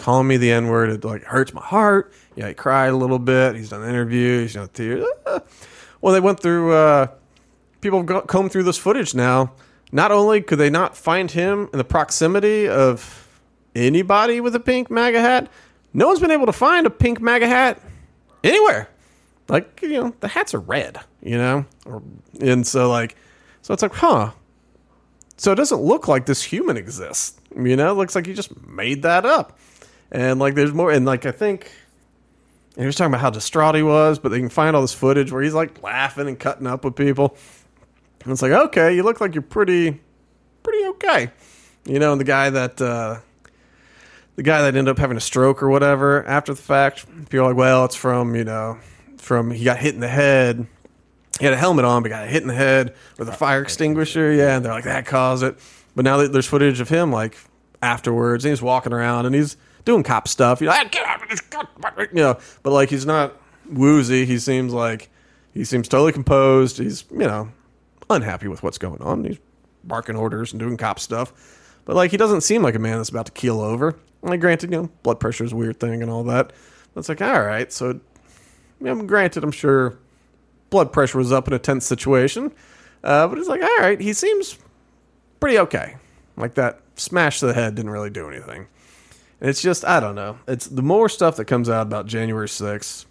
[0.00, 0.90] calling me the N word.
[0.90, 2.12] It like hurts my heart.
[2.34, 3.54] Yeah, he cried a little bit.
[3.54, 5.04] He's done interviews, you know, tears.
[6.00, 6.72] Well, they went through.
[6.72, 7.08] Uh,
[7.80, 9.52] people have combed through this footage now.
[9.92, 13.28] Not only could they not find him in the proximity of
[13.74, 15.50] anybody with a pink MAGA hat,
[15.92, 17.82] no one's been able to find a pink MAGA hat
[18.42, 18.88] anywhere.
[19.48, 20.98] Like you know, the hats are red.
[21.22, 21.66] You know,
[22.40, 23.16] and so like,
[23.62, 24.32] so it's like, huh.
[25.36, 27.40] So it doesn't look like this human exists.
[27.56, 29.58] You know, it looks like he just made that up.
[30.12, 30.90] And like, there's more.
[30.90, 31.70] And like, I think
[32.80, 34.94] and he was talking about how distraught he was, but they can find all this
[34.94, 37.36] footage where he's like laughing and cutting up with people.
[38.22, 40.00] And it's like, okay, you look like you're pretty,
[40.62, 41.30] pretty okay.
[41.84, 43.18] You know, and the guy that, uh,
[44.36, 47.48] the guy that ended up having a stroke or whatever after the fact, people are
[47.48, 48.78] like, well, it's from, you know,
[49.18, 50.66] from he got hit in the head.
[51.38, 54.32] He had a helmet on, but got hit in the head with a fire extinguisher.
[54.32, 55.58] Yeah, and they're like, that caused it.
[55.96, 57.36] But now there's footage of him like
[57.82, 60.60] afterwards, and he's walking around and he's doing cop stuff.
[60.60, 61.40] You know, "Ah, get out of this
[62.12, 63.34] you know, but like he's not
[63.70, 64.24] woozy.
[64.26, 65.10] He seems like
[65.54, 66.78] he seems totally composed.
[66.78, 67.50] He's you know
[68.08, 69.24] unhappy with what's going on.
[69.24, 69.38] He's
[69.84, 71.32] barking orders and doing cop stuff.
[71.84, 73.96] But like he doesn't seem like a man that's about to keel over.
[74.22, 76.52] Like granted, you know, blood pressure is a weird thing and all that.
[76.92, 78.00] But it's like, all right, so
[78.80, 79.96] I mean, granted, I'm sure
[80.70, 82.52] blood pressure was up in a tense situation.
[83.02, 84.58] Uh, but it's like, all right, he seems
[85.38, 85.96] pretty okay.
[86.36, 88.66] Like that smash to the head didn't really do anything.
[89.40, 90.38] And it's just, I don't know.
[90.46, 93.06] It's the more stuff that comes out about January 6th,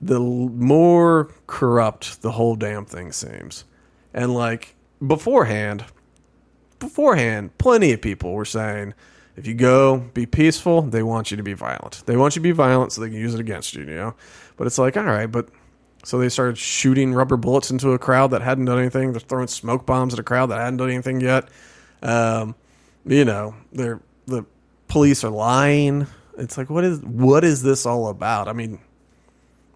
[0.00, 3.64] the more corrupt the whole damn thing seems.
[4.12, 4.74] And like
[5.04, 5.84] beforehand,
[6.78, 8.94] beforehand, plenty of people were saying,
[9.36, 12.02] if you go be peaceful, they want you to be violent.
[12.06, 14.14] They want you to be violent so they can use it against you, you know?
[14.56, 15.50] But it's like, all right, but
[16.04, 19.12] so they started shooting rubber bullets into a crowd that hadn't done anything.
[19.12, 21.48] They're throwing smoke bombs at a crowd that hadn't done anything yet.
[22.06, 22.54] Um,
[23.04, 24.44] you know, they're the
[24.88, 26.06] police are lying.
[26.38, 28.48] It's like, what is what is this all about?
[28.48, 28.78] I mean,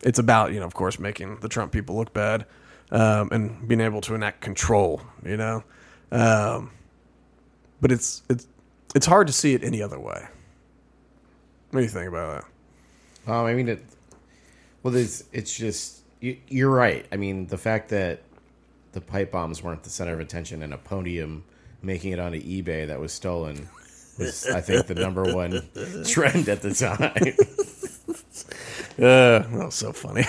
[0.03, 2.47] it's about you know, of course, making the Trump people look bad
[2.93, 5.03] um, and being able to enact control.
[5.25, 5.65] You know,
[6.13, 6.71] um,
[7.81, 8.47] but it's it's
[8.95, 10.27] it's hard to see it any other way.
[11.71, 12.45] What do you think about
[13.27, 13.33] that?
[13.33, 13.85] Um, I mean, it.
[14.85, 17.07] Well, it's it's just you, you're right.
[17.11, 18.23] I mean, the fact that
[18.93, 21.45] the pipe bombs weren't the center of attention and a podium
[21.83, 23.69] making it onto eBay that was stolen
[24.19, 25.53] was, I think, the number one
[26.07, 27.35] trend at the time.
[28.99, 30.25] Yeah, that was so funny.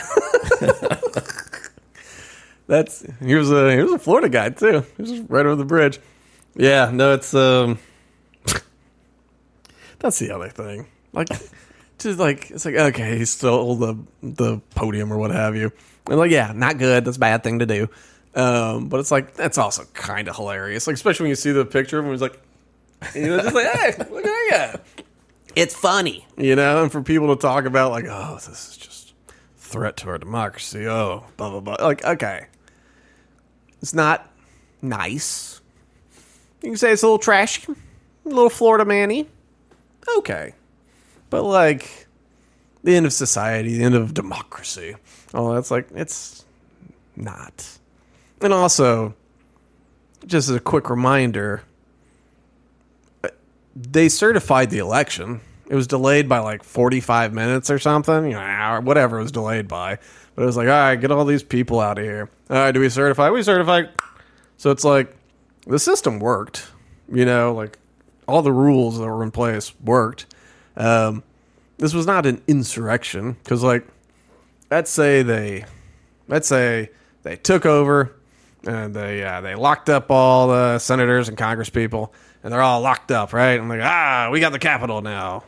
[2.68, 4.86] That's he was a he was a Florida guy too.
[4.95, 5.99] He was right over the bridge.
[6.56, 7.80] Yeah, no, it's um,
[9.99, 10.88] that's the other thing.
[11.12, 11.28] Like,
[11.97, 15.74] just like it's like okay, he stole the the podium or what have you,
[16.10, 17.04] and like yeah, not good.
[17.04, 17.89] That's a bad thing to do.
[18.34, 20.88] Um, but it's like that's also kind of hilarious.
[20.88, 22.42] Like especially when you see the picture of him, he's like,
[23.14, 25.04] you know, just like hey, look at that guy.
[25.56, 29.14] It's funny, you know, and for people to talk about like, oh, this is just
[29.58, 30.88] threat to our democracy.
[30.88, 31.86] Oh, blah blah blah.
[31.86, 32.48] Like, okay,
[33.82, 34.32] it's not
[34.82, 35.60] nice.
[36.62, 37.64] You can say it's a little trashy,
[38.26, 39.28] a little Florida manny.
[40.18, 40.54] Okay,
[41.30, 42.08] but like
[42.84, 44.96] the end of society, the end of democracy.
[45.34, 46.46] Oh, that's like it's
[47.18, 47.80] not.
[48.42, 49.14] And also,
[50.26, 51.64] just as a quick reminder,
[53.76, 55.42] they certified the election.
[55.70, 59.68] It was delayed by like 45 minutes or something, you know, whatever it was delayed
[59.68, 60.00] by.
[60.36, 62.30] But it was like, all right, get all these people out of here.
[62.50, 63.30] All right, do we certify?
[63.30, 63.84] We certify.
[64.58, 65.16] So it's like
[65.68, 66.68] the system worked,
[67.12, 67.78] you know, like
[68.28, 70.26] all the rules that were in place worked.
[70.76, 71.24] Um,
[71.78, 73.86] this was not an insurrection because, like,
[74.70, 75.66] let's say they,
[76.28, 76.92] let's say
[77.24, 78.14] they took over
[78.66, 82.82] and they uh, they locked up all the senators and Congress people, and they're all
[82.82, 83.59] locked up, right?
[83.59, 85.43] I'm like, ah, we got the Capitol now.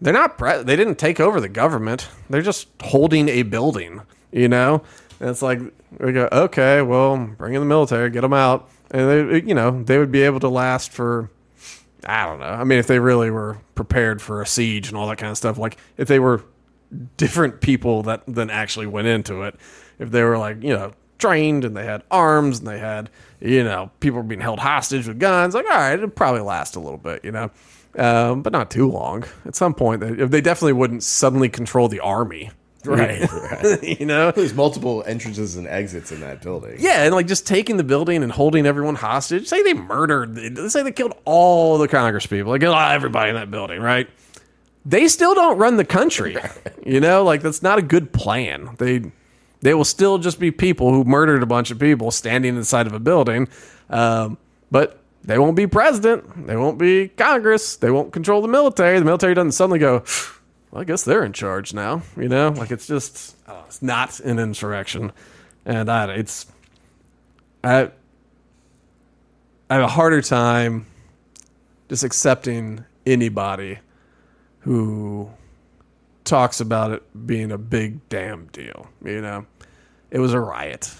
[0.00, 0.38] They're not.
[0.38, 2.08] Pre- they didn't take over the government.
[2.28, 4.02] They're just holding a building.
[4.32, 4.82] You know,
[5.20, 5.60] and it's like
[5.98, 9.82] we go, okay, well, bring in the military, get them out, and they, you know,
[9.82, 11.30] they would be able to last for.
[12.04, 12.46] I don't know.
[12.46, 15.36] I mean, if they really were prepared for a siege and all that kind of
[15.36, 16.44] stuff, like if they were
[17.16, 19.56] different people that then actually went into it,
[19.98, 23.10] if they were like, you know, trained and they had arms and they had,
[23.40, 26.76] you know, people were being held hostage with guns, like, all right, it'd probably last
[26.76, 27.50] a little bit, you know,
[27.98, 29.24] um, but not too long.
[29.44, 32.50] At some point, they, they definitely wouldn't suddenly control the army.
[32.86, 33.28] right,
[33.62, 34.00] right.
[34.00, 34.30] you know?
[34.30, 36.76] There's multiple entrances and exits in that building.
[36.78, 39.48] Yeah, and like just taking the building and holding everyone hostage.
[39.48, 43.80] Say they murdered, say they killed all the Congress people, like everybody in that building,
[43.80, 44.08] right?
[44.84, 46.36] They still don't run the country.
[46.86, 48.76] You know, like that's not a good plan.
[48.78, 49.10] They
[49.66, 52.92] they will still just be people who murdered a bunch of people standing inside of
[52.92, 53.48] a building,
[53.90, 54.38] um,
[54.70, 56.46] but they won't be president.
[56.46, 57.74] They won't be Congress.
[57.74, 58.96] They won't control the military.
[59.00, 60.04] The military doesn't suddenly go.
[60.70, 62.02] Well, I guess they're in charge now.
[62.16, 65.10] You know, like it's just oh, it's not an insurrection,
[65.64, 66.46] and I, it's
[67.64, 67.90] I
[69.68, 70.86] I have a harder time
[71.88, 73.80] just accepting anybody
[74.60, 75.30] who
[76.26, 78.88] talks about it being a big damn deal.
[79.02, 79.46] You know,
[80.10, 80.92] it was a riot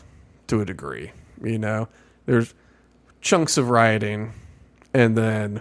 [0.47, 1.13] to a degree.
[1.43, 1.89] You know,
[2.25, 2.55] there's
[3.21, 4.33] chunks of rioting,
[4.95, 5.61] and then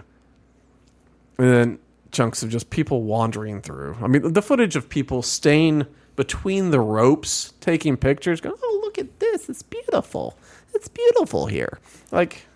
[1.38, 1.78] and then
[2.12, 3.96] chunks of just people wandering through.
[4.00, 8.98] I mean, the footage of people staying between the ropes, taking pictures, going, "Oh, look
[8.98, 9.50] at this!
[9.50, 10.38] It's beautiful!
[10.74, 11.78] It's beautiful here!"
[12.10, 12.46] Like,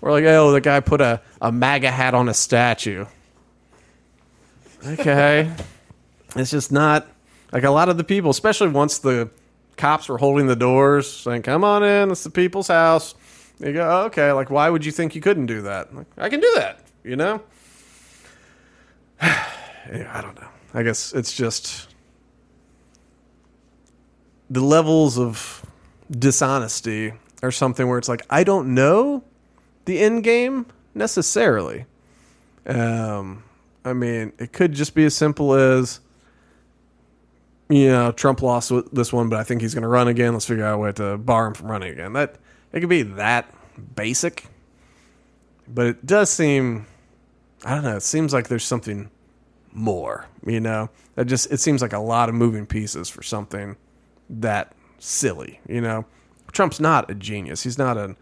[0.00, 3.06] We're like, "Oh, the guy put a a MAGA hat on a statue."
[4.86, 5.50] Okay,
[6.40, 7.06] it's just not
[7.52, 9.30] like a lot of the people, especially once the
[9.76, 13.14] cops were holding the doors, saying, "Come on in, it's the people's house."
[13.58, 16.40] You go, "Okay, like why would you think you couldn't do that?" Like, I can
[16.40, 17.42] do that, you know.
[19.88, 20.48] Yeah, I don't know.
[20.74, 21.86] I guess it's just
[24.50, 25.64] the levels of
[26.10, 27.12] dishonesty
[27.42, 29.22] are something where it's like I don't know
[29.84, 31.86] the end game necessarily.
[32.66, 33.44] Um,
[33.84, 36.00] I mean, it could just be as simple as,
[37.68, 40.32] know, Trump lost this one, but I think he's going to run again.
[40.32, 42.12] Let's figure out a way to bar him from running again.
[42.12, 42.36] That
[42.72, 43.52] it could be that
[43.94, 44.46] basic,
[45.66, 46.86] but it does seem,
[47.64, 47.96] I don't know.
[47.96, 49.10] It seems like there's something
[49.72, 50.26] more.
[50.44, 53.76] You know, that just it seems like a lot of moving pieces for something
[54.30, 55.60] that silly.
[55.68, 56.04] You know,
[56.52, 57.62] Trump's not a genius.
[57.62, 58.16] He's not an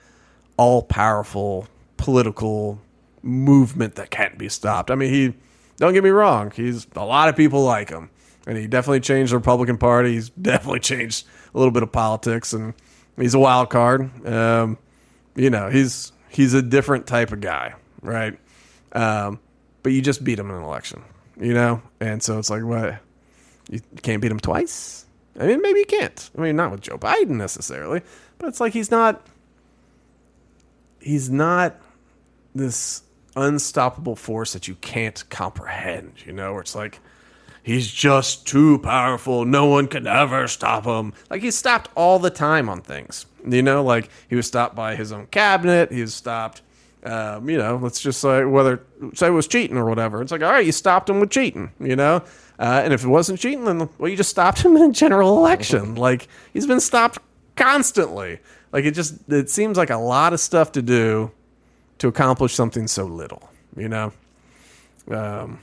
[0.56, 2.80] all powerful political
[3.22, 4.90] movement that can't be stopped.
[4.90, 5.34] I mean, he
[5.76, 8.10] don't get me wrong, he's a lot of people like him.
[8.46, 10.12] And he definitely changed the Republican Party.
[10.12, 12.74] He's definitely changed a little bit of politics and
[13.16, 14.26] he's a wild card.
[14.26, 14.78] Um,
[15.34, 18.38] you know, he's he's a different type of guy, right?
[18.92, 19.40] Um,
[19.82, 21.02] but you just beat him in an election,
[21.40, 21.82] you know?
[22.00, 23.00] And so it's like what
[23.70, 25.06] you can't beat him twice?
[25.38, 26.30] I mean, maybe you can't.
[26.36, 28.02] I mean, not with Joe Biden necessarily,
[28.38, 29.26] but it's like he's not
[31.00, 31.76] he's not
[32.54, 33.02] this
[33.36, 37.00] unstoppable force that you can't comprehend, you know, where it's like
[37.64, 39.44] he's just too powerful.
[39.44, 41.12] No one can ever stop him.
[41.28, 43.26] Like he's stopped all the time on things.
[43.44, 45.90] You know, like he was stopped by his own cabinet.
[45.90, 46.62] He was stopped.
[47.02, 48.82] Um, you know, let's just say whether
[49.14, 50.22] say it was cheating or whatever.
[50.22, 51.72] It's like, all right, you stopped him with cheating.
[51.80, 52.22] You know,
[52.58, 55.36] uh, and if it wasn't cheating, then well, you just stopped him in a general
[55.36, 55.94] election.
[56.04, 57.18] Like he's been stopped
[57.56, 58.38] constantly.
[58.72, 61.30] Like it just it seems like a lot of stuff to do
[61.98, 63.48] to accomplish something so little.
[63.76, 64.12] You know,
[65.10, 65.60] um,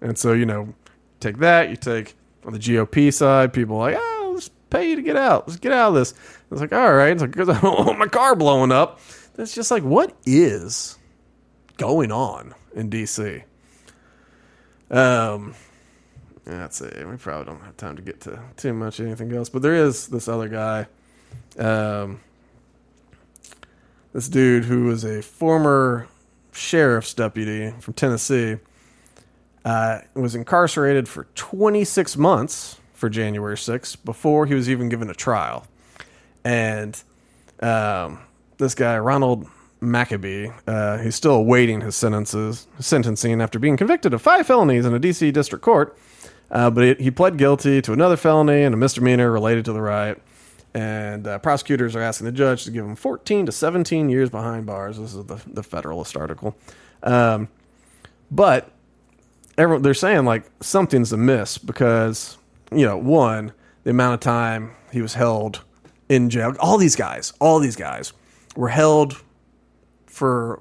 [0.00, 0.74] and so you know,
[1.20, 1.70] take that.
[1.70, 2.14] You take
[2.44, 5.46] on the GOP side, people like, oh, let's pay you to get out.
[5.46, 6.14] Let's get out of this.
[6.50, 7.12] It's like, all right.
[7.12, 9.00] It's like, because I don't want my car blowing up.
[9.38, 10.98] It's just like, what is
[11.76, 13.42] going on in DC?
[14.90, 15.54] Um,
[16.46, 17.04] let's see.
[17.04, 20.08] We probably don't have time to get to too much anything else, but there is
[20.08, 20.86] this other guy,
[21.58, 22.20] um,
[24.12, 26.08] this dude who was a former
[26.52, 28.58] sheriff's deputy from Tennessee,
[29.64, 35.14] uh, was incarcerated for 26 months for January 6th before he was even given a
[35.14, 35.66] trial,
[36.44, 37.02] and
[37.60, 38.20] um,
[38.58, 39.46] this guy Ronald
[39.80, 44.94] McAbee, uh, he's still awaiting his sentences sentencing after being convicted of five felonies in
[44.94, 45.30] a D.C.
[45.30, 45.96] district court.
[46.50, 49.80] Uh, but he, he pled guilty to another felony and a misdemeanor related to the
[49.80, 50.20] riot.
[50.74, 54.66] And uh, prosecutors are asking the judge to give him 14 to 17 years behind
[54.66, 54.98] bars.
[54.98, 56.56] This is the, the Federalist article.
[57.02, 57.48] Um,
[58.30, 58.70] but
[59.60, 62.38] everyone, they're saying like something's amiss because,
[62.72, 63.52] you know, one,
[63.84, 65.62] the amount of time he was held
[66.08, 66.54] in jail.
[66.58, 68.12] All these guys, all these guys
[68.56, 69.22] were held
[70.06, 70.60] for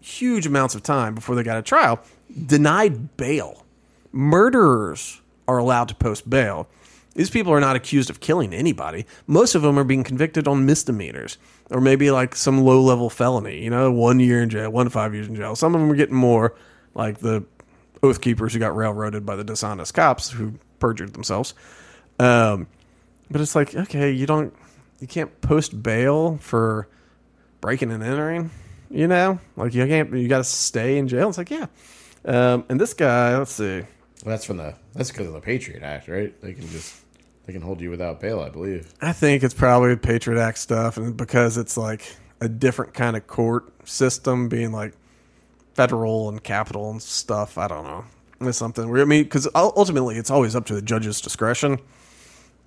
[0.00, 2.00] huge amounts of time before they got a trial,
[2.46, 3.64] denied bail.
[4.12, 6.68] Murderers are allowed to post bail.
[7.14, 9.06] These people are not accused of killing anybody.
[9.26, 11.38] Most of them are being convicted on misdemeanors
[11.70, 14.90] or maybe like some low level felony, you know, one year in jail, one to
[14.90, 15.56] five years in jail.
[15.56, 16.54] Some of them are getting more,
[16.94, 17.42] like the
[18.06, 21.54] oath keepers who got railroaded by the dishonest cops who perjured themselves.
[22.18, 22.66] Um,
[23.30, 24.54] but it's like, okay, you don't,
[25.00, 26.88] you can't post bail for
[27.60, 28.50] breaking and entering,
[28.90, 29.38] you know?
[29.56, 31.28] Like you can't, you got to stay in jail.
[31.28, 31.66] It's like, yeah.
[32.24, 33.82] Um, and this guy, let's see.
[34.24, 36.38] Well, that's from the that's because of the Patriot Act, right?
[36.40, 37.00] They can just
[37.44, 38.92] they can hold you without bail, I believe.
[39.00, 43.26] I think it's probably Patriot Act stuff, and because it's like a different kind of
[43.26, 44.94] court system, being like
[45.76, 47.58] federal and capital and stuff.
[47.58, 48.04] I don't know.
[48.40, 49.02] It's something weird.
[49.02, 51.78] I mean, because ultimately it's always up to the judge's discretion.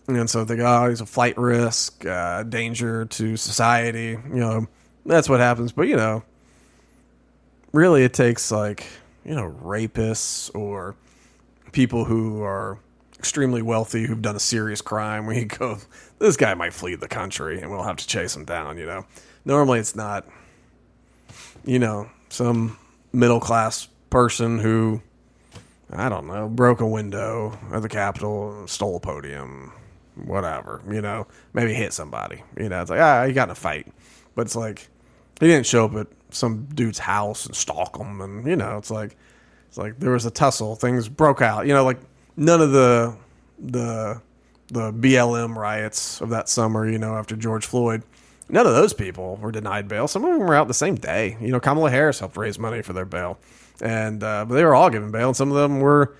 [0.08, 4.10] And so they go, oh, he's a flight risk, uh, danger to society.
[4.10, 4.68] You know,
[5.08, 5.72] that's what happens.
[5.72, 6.22] But, you know,
[7.74, 8.86] really it takes like,
[9.26, 10.96] you know, rapists or
[11.72, 12.78] people who are
[13.18, 15.80] extremely wealthy who've done a serious crime where you go,
[16.20, 19.04] this guy might flee the country and we'll have to chase him down, you know.
[19.46, 20.28] Normally it's not,
[21.66, 22.78] you know, some
[23.12, 25.02] middle class person who,
[25.92, 29.72] I don't know, broke a window at the Capitol, stole a podium,
[30.16, 32.44] whatever, you know, maybe hit somebody.
[32.58, 33.88] You know, it's like, ah, he got in a fight.
[34.36, 34.88] But it's like,
[35.40, 38.22] he didn't show up at some dude's house and stalk him.
[38.22, 39.16] And, you know, it's like,
[39.68, 41.68] it's like there was a tussle, things broke out.
[41.68, 42.00] You know, like
[42.36, 43.16] none of the,
[43.60, 44.22] the,
[44.68, 48.04] the BLM riots of that summer, you know, after George Floyd,
[48.50, 50.08] none of those people were denied bail.
[50.08, 51.38] Some of them were out the same day.
[51.40, 53.40] You know, Kamala Harris helped raise money for their bail,
[53.82, 56.16] and uh, but they were all given bail, and some of them were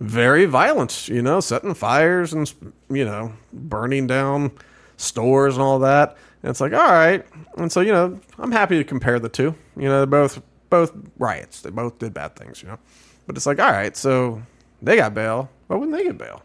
[0.00, 1.08] very violent.
[1.08, 2.52] You know, setting fires and
[2.90, 4.52] you know burning down
[4.96, 6.16] stores and all that.
[6.42, 7.24] And it's like, all right,
[7.56, 9.54] and so you know, I'm happy to compare the two.
[9.76, 11.62] You know, they're both both riots.
[11.62, 12.62] They both did bad things.
[12.62, 12.78] You know,
[13.26, 14.42] but it's like, all right, so
[14.82, 15.50] they got bail.
[15.66, 16.42] Why wouldn't they get bail?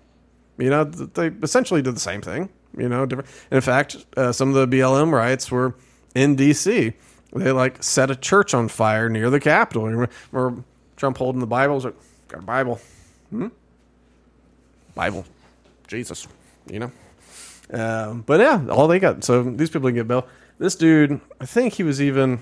[0.58, 2.50] You know, they essentially did the same thing.
[2.80, 3.30] You know, different.
[3.52, 5.76] In fact, uh, some of the BLM riots were
[6.16, 6.94] in D.C.
[7.34, 9.86] they like set a church on fire near the Capitol.
[9.86, 10.64] Remember
[10.96, 11.86] Trump holding the Bibles?
[11.86, 11.96] Like,
[12.30, 12.80] Got a Bible?
[13.32, 13.48] Hmm.
[14.94, 15.26] Bible,
[15.88, 16.28] Jesus,
[16.70, 16.92] you know.
[17.72, 19.24] Um, but yeah, all they got.
[19.24, 20.28] So these people can get bail.
[20.60, 22.40] This dude, I think he was even.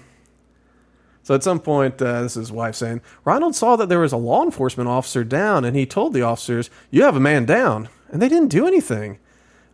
[1.23, 4.13] So at some point, uh, this is his wife saying, Ronald saw that there was
[4.13, 7.89] a law enforcement officer down, and he told the officers, "You have a man down,"
[8.09, 9.19] and they didn't do anything.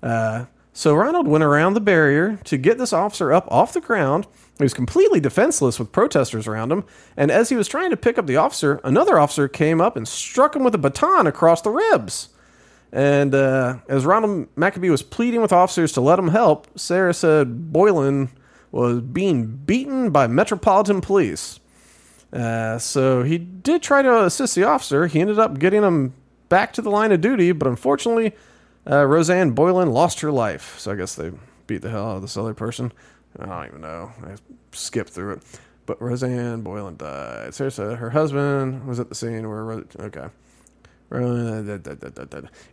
[0.01, 4.28] Uh, so Ronald went around the barrier to get this officer up off the ground.
[4.58, 6.84] He was completely defenseless with protesters around him,
[7.16, 10.08] and as he was trying to pick up the officer, another officer came up and
[10.08, 12.30] struck him with a baton across the ribs.
[12.92, 17.74] And uh, as Ronald McAbee was pleading with officers to let him help, Sarah said
[17.74, 18.30] Boyland
[18.72, 21.60] was being beaten by Metropolitan Police.
[22.32, 25.08] Uh, so he did try to assist the officer.
[25.08, 26.14] He ended up getting him
[26.50, 28.34] back to the line of duty, but unfortunately,
[28.90, 30.78] uh, Rosanne Boyland lost her life.
[30.80, 31.32] So I guess they
[31.68, 32.92] beat the hell out of this other person.
[33.40, 34.12] I don't even know.
[34.24, 34.36] I
[34.72, 35.42] skipped through it.
[35.86, 37.54] But Rosanne Boyland died.
[37.54, 39.64] Sarah her husband was at the scene where.
[39.64, 40.28] Ro- Okay.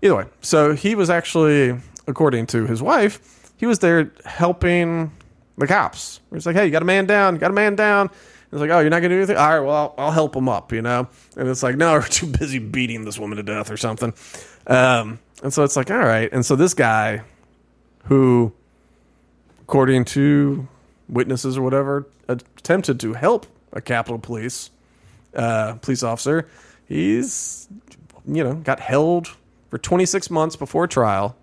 [0.03, 5.13] Either way, so he was actually, according to his wife, he was there helping
[5.59, 6.21] the cops.
[6.33, 7.35] He's like, "Hey, you got a man down.
[7.35, 8.09] You got a man down."
[8.51, 9.37] It's like, "Oh, you're not gonna do anything?
[9.37, 11.09] All right, well, I'll, I'll help him up," you know.
[11.37, 14.15] And it's like, "No, we're too busy beating this woman to death or something."
[14.67, 17.23] Um, and so it's like, "All right." And so this guy,
[18.05, 18.53] who,
[19.63, 20.69] according to
[21.09, 24.71] witnesses or whatever, attempted to help a Capitol Police
[25.35, 26.49] uh, police officer,
[26.89, 27.69] he's
[28.27, 29.29] you know, got held
[29.71, 31.37] for 26 months before trial.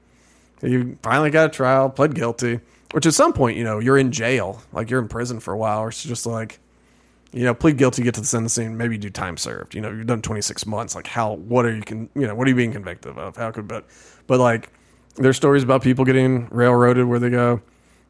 [0.62, 2.60] He finally got a trial, pled guilty,
[2.92, 5.58] which at some point, you know, you're in jail, like you're in prison for a
[5.58, 6.60] while, or it's just like,
[7.34, 9.76] you know, plead guilty, get to the sentencing, maybe do time served.
[9.76, 10.96] You know, you've done 26 months.
[10.96, 13.36] Like, how, what are you, can, you know, what are you being convicted of?
[13.36, 13.86] How could, but,
[14.28, 14.72] but like,
[15.16, 17.62] there's stories about people getting railroaded where they go,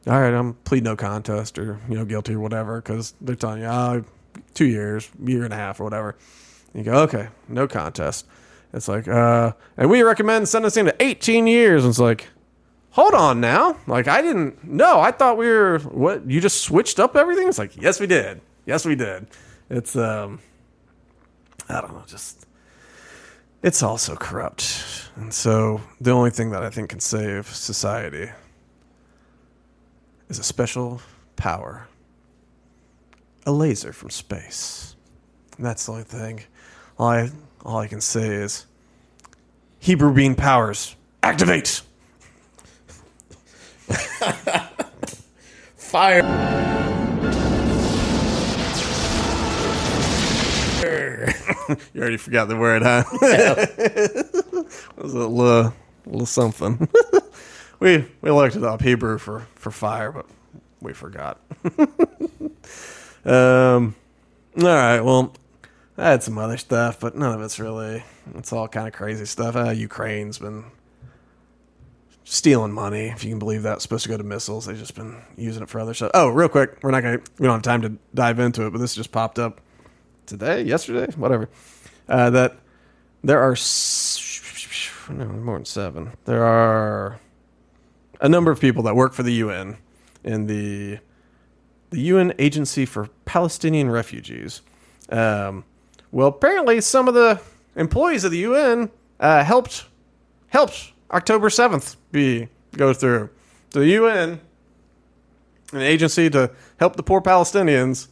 [0.05, 3.61] all right, I'm plead no contest or, you know, guilty or whatever, because they're telling
[3.61, 4.03] you, oh,
[4.53, 6.15] two years, year and a half or whatever.
[6.73, 8.27] You go, okay, no contest.
[8.73, 11.83] It's like, uh, and we recommend sentencing to 18 years.
[11.83, 12.27] And it's like,
[12.91, 13.77] hold on now.
[13.87, 17.47] Like, I didn't, no, I thought we were, what, you just switched up everything?
[17.47, 18.41] It's like, yes, we did.
[18.67, 19.25] Yes, we did.
[19.69, 20.39] It's, um,
[21.67, 22.45] I don't know, just,
[23.63, 25.09] it's also corrupt.
[25.15, 28.29] And so the only thing that I think can save society
[30.29, 31.01] is a special
[31.37, 31.87] power
[33.47, 34.95] a laser from space.
[35.55, 36.43] And that's the only thing.
[36.99, 37.29] All I,
[37.63, 38.65] all I can say is
[39.79, 41.81] Hebrew bean powers activate.
[45.77, 46.96] Fire.
[51.93, 53.03] You already forgot the word, huh?
[53.21, 54.65] that
[54.97, 55.73] was a little,
[56.05, 56.87] little something.
[57.79, 60.25] we we looked it up Hebrew for for fire, but
[60.81, 61.39] we forgot.
[63.25, 63.95] um.
[64.59, 65.01] All right.
[65.01, 65.33] Well,
[65.97, 68.03] I had some other stuff, but none of it's really.
[68.35, 69.55] It's all kind of crazy stuff.
[69.55, 70.65] Uh, Ukraine's been
[72.23, 73.73] stealing money, if you can believe that.
[73.75, 74.65] It's supposed to go to missiles.
[74.65, 76.11] They've just been using it for other stuff.
[76.13, 77.19] Oh, real quick, we're not gonna.
[77.39, 79.61] We don't have time to dive into it, but this just popped up
[80.27, 81.49] today, yesterday, whatever.
[82.07, 82.57] Uh, that
[83.23, 84.23] there are s-
[85.09, 86.11] no more than seven.
[86.25, 87.19] There are
[88.21, 89.77] a number of people that work for the UN
[90.23, 90.99] in the
[91.89, 94.61] the UN Agency for Palestinian Refugees.
[95.09, 95.63] Um,
[96.11, 97.39] well, apparently, some of the
[97.77, 98.89] employees of the UN
[99.19, 99.85] uh, helped
[100.49, 103.29] helped October seventh be go through.
[103.71, 104.39] The UN,
[105.73, 108.07] an agency to help the poor Palestinians,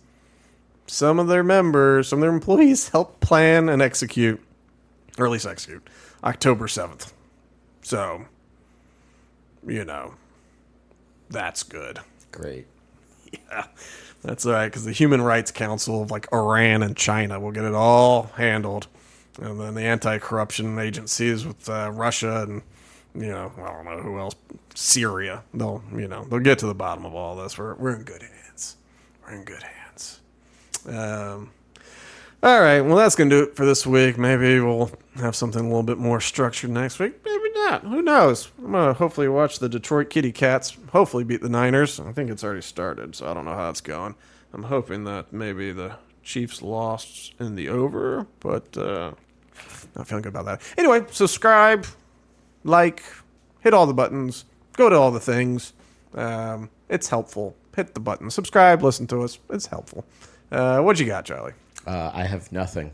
[0.87, 4.41] some of their members, some of their employees helped plan and execute,
[5.17, 5.87] or at least execute,
[6.23, 7.11] October 7th.
[7.81, 8.25] So,
[9.65, 10.15] you know,
[11.29, 11.99] that's good.
[12.31, 12.67] Great.
[13.51, 13.65] Yeah,
[14.21, 17.65] that's all right, because the Human Rights Council of like Iran and China will get
[17.65, 18.87] it all handled.
[19.41, 22.61] And then the anti corruption agencies with uh, Russia and,
[23.13, 24.35] you know, I don't know who else,
[24.73, 27.57] Syria, they'll, you know, they'll get to the bottom of all this.
[27.57, 28.77] We're, we're in good hands.
[29.25, 29.84] We're in good hands.
[30.87, 31.51] Um,
[32.43, 32.81] all right.
[32.81, 34.17] Well, that's going to do it for this week.
[34.17, 37.13] Maybe we'll have something a little bit more structured next week.
[37.25, 37.83] Maybe not.
[37.83, 38.51] Who knows?
[38.59, 41.99] I'm going to hopefully watch the Detroit Kitty Cats hopefully beat the Niners.
[41.99, 44.15] I think it's already started, so I don't know how it's going.
[44.53, 49.11] I'm hoping that maybe the Chiefs lost in the over, but uh,
[49.95, 50.61] not feeling good about that.
[50.77, 51.85] Anyway, subscribe,
[52.63, 53.03] like,
[53.61, 55.73] hit all the buttons, go to all the things.
[56.13, 57.55] Um, it's helpful.
[57.75, 58.29] Hit the button.
[58.29, 59.39] Subscribe, listen to us.
[59.49, 60.05] It's helpful.
[60.55, 61.51] Uh, what you got, Charlie?
[61.85, 62.91] Uh, I have nothing.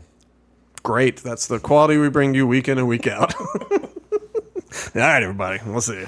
[0.82, 1.18] Great.
[1.18, 3.34] That's the quality we bring you week in and week out.
[3.40, 3.80] All
[4.94, 5.60] right, everybody.
[5.64, 6.06] We'll see you.